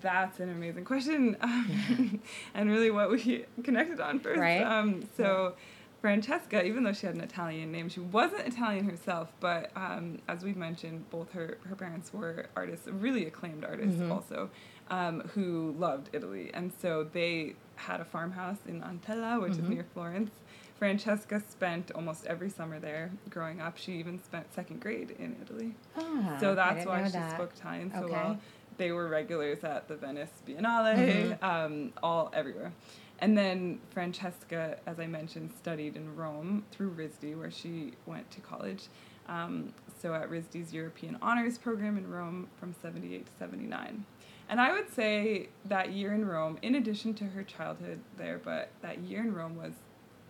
that's 0.00 0.40
an 0.40 0.50
amazing 0.50 0.84
question, 0.84 1.36
um, 1.40 2.20
and 2.54 2.70
really 2.70 2.90
what 2.90 3.10
we 3.10 3.44
connected 3.62 4.00
on 4.00 4.20
first. 4.20 4.40
Right. 4.40 4.62
Um, 4.62 5.08
so. 5.16 5.54
Francesca, 6.02 6.64
even 6.64 6.84
though 6.84 6.92
she 6.92 7.06
had 7.06 7.16
an 7.16 7.20
Italian 7.20 7.72
name, 7.72 7.88
she 7.88 7.98
wasn't 7.98 8.46
Italian 8.46 8.88
herself, 8.88 9.32
but 9.40 9.72
um, 9.74 10.18
as 10.28 10.44
we've 10.44 10.56
mentioned, 10.56 11.08
both 11.10 11.32
her, 11.32 11.58
her 11.66 11.74
parents 11.74 12.12
were 12.12 12.46
artists, 12.54 12.86
really 12.86 13.26
acclaimed 13.26 13.64
artists 13.64 13.98
mm-hmm. 13.98 14.12
also, 14.12 14.50
um, 14.90 15.22
who 15.34 15.74
loved 15.78 16.10
Italy. 16.12 16.50
And 16.54 16.70
so 16.80 17.08
they 17.12 17.54
had 17.74 18.00
a 18.00 18.04
farmhouse 18.04 18.58
in 18.68 18.82
Antella, 18.82 19.40
which 19.40 19.54
mm-hmm. 19.54 19.64
is 19.64 19.70
near 19.70 19.86
Florence. 19.94 20.30
Francesca 20.78 21.42
spent 21.48 21.90
almost 21.92 22.26
every 22.26 22.50
summer 22.50 22.78
there 22.78 23.10
growing 23.30 23.60
up. 23.60 23.78
She 23.78 23.92
even 23.92 24.22
spent 24.22 24.52
second 24.54 24.80
grade 24.80 25.12
in 25.18 25.36
Italy. 25.42 25.74
Ah, 25.96 26.36
so 26.38 26.54
that's 26.54 26.84
why 26.84 27.04
she 27.06 27.12
that. 27.12 27.32
spoke 27.34 27.52
Italian 27.56 27.90
so 27.92 28.04
okay. 28.04 28.12
well. 28.12 28.38
they 28.76 28.92
were 28.92 29.08
regulars 29.08 29.64
at 29.64 29.88
the 29.88 29.96
Venice 29.96 30.30
Biennale, 30.46 30.96
Mm-hmm. 31.38 31.44
um, 31.44 31.92
all 32.02 32.30
everywhere. 32.34 32.72
And 33.18 33.36
then 33.36 33.80
Francesca, 33.90 34.76
as 34.86 35.00
I 35.00 35.06
mentioned, 35.06 35.50
studied 35.56 35.96
in 35.96 36.14
Rome 36.14 36.64
through 36.70 36.90
RISD, 36.94 37.38
where 37.38 37.50
she 37.50 37.92
went 38.04 38.30
to 38.32 38.40
college. 38.40 38.88
Um, 39.28 39.72
so 40.00 40.12
at 40.14 40.30
RISD's 40.30 40.74
European 40.74 41.16
Honors 41.22 41.56
Program 41.56 41.96
in 41.96 42.10
Rome 42.10 42.48
from 42.60 42.74
78 42.82 43.24
to 43.24 43.32
79. 43.38 44.04
And 44.50 44.60
I 44.60 44.72
would 44.72 44.92
say 44.94 45.48
that 45.64 45.92
year 45.92 46.12
in 46.12 46.26
Rome, 46.26 46.58
in 46.60 46.74
addition 46.74 47.14
to 47.14 47.24
her 47.24 47.42
childhood 47.42 48.00
there, 48.18 48.38
but 48.44 48.68
that 48.82 48.98
year 48.98 49.22
in 49.22 49.34
Rome 49.34 49.56
was 49.56 49.72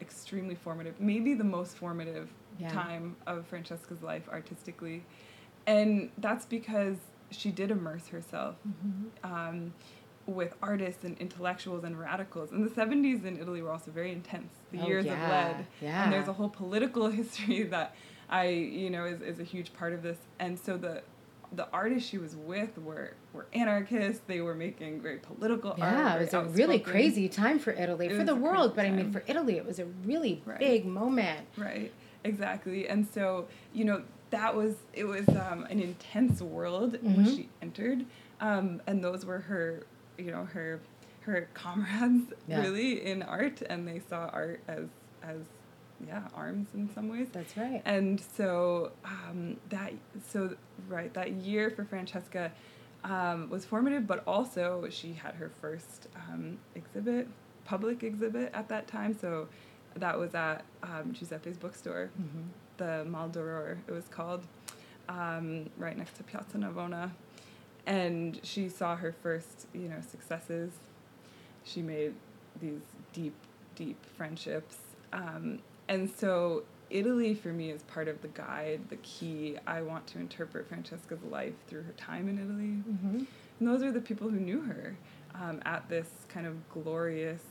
extremely 0.01 0.55
formative, 0.55 1.01
maybe 1.01 1.35
the 1.35 1.45
most 1.45 1.77
formative 1.77 2.29
Yeah. 2.59 2.71
time 2.71 3.17
of 3.27 3.47
Francesca's 3.47 4.03
life 4.03 4.29
artistically. 4.31 5.05
And 5.67 6.11
that's 6.19 6.47
because 6.47 6.97
she 7.31 7.51
did 7.51 7.71
immerse 7.71 8.09
herself 8.09 8.57
um, 9.25 9.75
with 10.27 10.55
artists 10.63 11.05
and 11.05 11.17
intellectuals 11.19 11.85
and 11.85 11.99
radicals. 11.99 12.51
And 12.53 12.65
the 12.65 12.71
70s 12.71 13.25
in 13.25 13.39
Italy 13.41 13.63
were 13.63 13.71
also 13.73 13.91
very 13.91 14.13
intense, 14.13 14.53
the 14.73 14.79
Oh, 14.81 14.87
years 14.89 15.05
yeah, 15.07 15.13
of 15.25 15.29
lead. 15.59 15.67
yeah. 15.83 16.05
And 16.05 16.13
there's 16.13 16.29
a 16.29 16.33
whole 16.33 16.49
political 16.49 17.09
history 17.21 17.63
that 17.65 17.95
I, 18.29 18.49
you 18.49 18.91
know, 18.91 19.05
is, 19.05 19.21
is 19.23 19.39
a 19.41 19.45
huge 19.45 19.73
part 19.73 19.93
of 19.93 20.03
this. 20.03 20.19
And 20.39 20.59
so 20.59 20.77
the 20.77 21.03
the 21.53 21.69
artists 21.73 22.09
she 22.09 22.19
was 22.19 22.35
with 22.37 22.77
were, 22.79 23.15
were 23.33 23.47
anarchists. 23.53 24.23
They 24.27 24.41
were 24.41 24.55
making 24.55 25.01
very 25.01 25.19
political 25.19 25.71
art. 25.71 25.79
Yeah, 25.81 26.17
it 26.17 26.21
was 26.21 26.35
a 26.35 26.45
really 26.45 26.79
crazy 26.79 27.29
time 27.29 27.59
for 27.59 27.73
Italy, 27.73 28.07
It 28.09 28.17
for 28.17 28.25
the 28.25 28.35
world, 28.35 28.75
but 28.75 28.85
I 28.87 28.91
mean 28.91 29.11
for 29.13 29.23
Italy, 29.27 29.57
it 29.57 29.65
was 29.67 29.79
a 29.79 29.87
really 30.05 30.43
Right. 30.45 30.59
big 30.59 30.87
moment. 30.87 31.47
Right, 31.57 31.93
exactly. 32.25 32.89
And 32.89 33.07
so, 33.09 33.47
you 33.73 33.85
know, 33.85 34.03
that 34.31 34.55
was, 34.57 34.75
it 34.93 35.05
was 35.05 35.29
um, 35.29 35.65
an 35.71 35.81
intense 35.81 36.43
world 36.43 36.93
which 36.93 37.03
Mhm. 37.03 37.37
she 37.37 37.49
entered. 37.63 38.05
Um, 38.41 38.83
and 38.87 39.03
those 39.03 39.25
were 39.25 39.39
her, 39.39 39.85
you 40.19 40.31
know, 40.33 40.45
her, 40.47 40.81
her 41.21 41.49
comrades 41.55 42.33
Yeah. 42.49 42.61
really 42.61 43.05
in 43.07 43.23
art. 43.23 43.63
And 43.71 43.87
they 43.87 44.01
saw 44.11 44.27
art 44.33 44.61
as, 44.69 44.87
as, 45.23 45.39
yeah, 46.07 46.23
arms 46.35 46.69
in 46.75 46.91
some 46.95 47.09
ways. 47.09 47.29
That's 47.33 47.57
right. 47.57 47.81
And 47.85 48.21
so 48.37 48.93
um, 49.05 49.57
that 49.71 49.93
so 50.29 50.55
right 50.89 51.13
that 51.15 51.33
year 51.33 51.71
for 51.71 51.85
Francesca 51.85 52.51
um, 53.05 53.49
was 53.51 53.65
formative, 53.65 54.07
but 54.07 54.23
also 54.27 54.87
she 54.91 55.13
had 55.13 55.35
her 55.37 55.51
first 55.61 56.09
um, 56.29 56.59
exhibit, 56.75 57.29
public 57.65 58.03
exhibit 58.03 58.51
at 58.53 58.69
that 58.69 58.87
time. 58.89 59.17
So 59.19 59.49
that 59.97 60.19
was 60.19 60.35
at 60.35 60.65
um, 60.83 61.13
Giuseppe's 61.13 61.57
bookstore, 61.57 62.11
Mhm. 62.21 62.49
the 62.77 63.07
Maldoror 63.09 63.79
it 63.87 63.93
was 63.93 64.09
called, 64.09 64.45
um, 65.09 65.71
right 65.79 65.97
next 65.97 66.17
to 66.19 66.23
Piazza 66.25 66.59
Navona, 66.59 67.11
and 67.87 68.39
she 68.43 68.69
saw 68.69 68.97
her 68.97 69.13
first 69.23 69.67
you 69.73 69.89
know 69.89 70.01
successes. 70.11 70.73
She 71.65 71.81
made 71.83 72.15
these 72.61 72.83
deep, 73.13 73.35
deep 73.75 73.97
friendships, 74.17 74.77
um, 75.13 75.59
and 75.89 76.11
so 76.11 76.63
Italy 76.91 77.35
for 77.35 77.49
me 77.49 77.71
is 77.71 77.83
part 77.85 78.07
of 78.09 78.23
the 78.23 78.29
guide, 78.29 78.81
the 78.91 78.97
key. 78.97 79.57
I 79.67 79.83
want 79.83 80.07
to 80.09 80.19
interpret 80.19 80.69
Francesca's 80.69 81.23
life 81.31 81.55
through 81.67 81.83
her 81.83 81.93
time 81.97 82.29
in 82.29 82.39
Italy, 82.39 82.83
Mhm. 82.89 83.27
and 83.59 83.69
those 83.69 83.83
are 83.83 83.91
the 83.93 84.01
people 84.01 84.29
who 84.29 84.39
knew 84.39 84.61
her 84.63 84.97
um, 85.35 85.61
at 85.67 85.87
this 85.91 86.09
kind 86.29 86.47
of 86.47 86.55
glorious, 86.71 87.43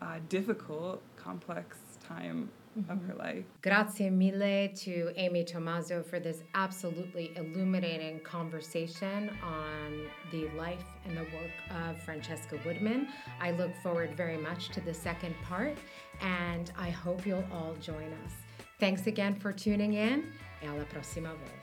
uh, 0.00 0.18
difficult, 0.28 1.02
complex 1.16 1.76
time 2.06 2.48
of 2.88 3.02
her 3.02 3.14
life. 3.14 3.44
Grazie 3.62 4.10
mille 4.10 4.68
to 4.74 5.12
Amy 5.16 5.44
Tomasso 5.44 6.04
for 6.04 6.18
this 6.18 6.42
absolutely 6.54 7.32
illuminating 7.36 8.20
conversation 8.20 9.30
on 9.42 10.06
the 10.30 10.48
life 10.56 10.84
and 11.04 11.16
the 11.16 11.22
work 11.22 11.52
of 11.86 12.00
Francesca 12.02 12.58
Woodman. 12.64 13.08
I 13.40 13.52
look 13.52 13.74
forward 13.82 14.16
very 14.16 14.36
much 14.36 14.70
to 14.70 14.80
the 14.80 14.94
second 14.94 15.34
part, 15.42 15.76
and 16.20 16.72
I 16.78 16.90
hope 16.90 17.26
you'll 17.26 17.44
all 17.52 17.74
join 17.80 18.12
us. 18.24 18.32
Thanks 18.80 19.06
again 19.06 19.34
for 19.34 19.52
tuning 19.52 19.94
in, 19.94 20.32
e 20.62 20.66
alla 20.66 20.84
prossima 20.84 21.28
volta. 21.28 21.61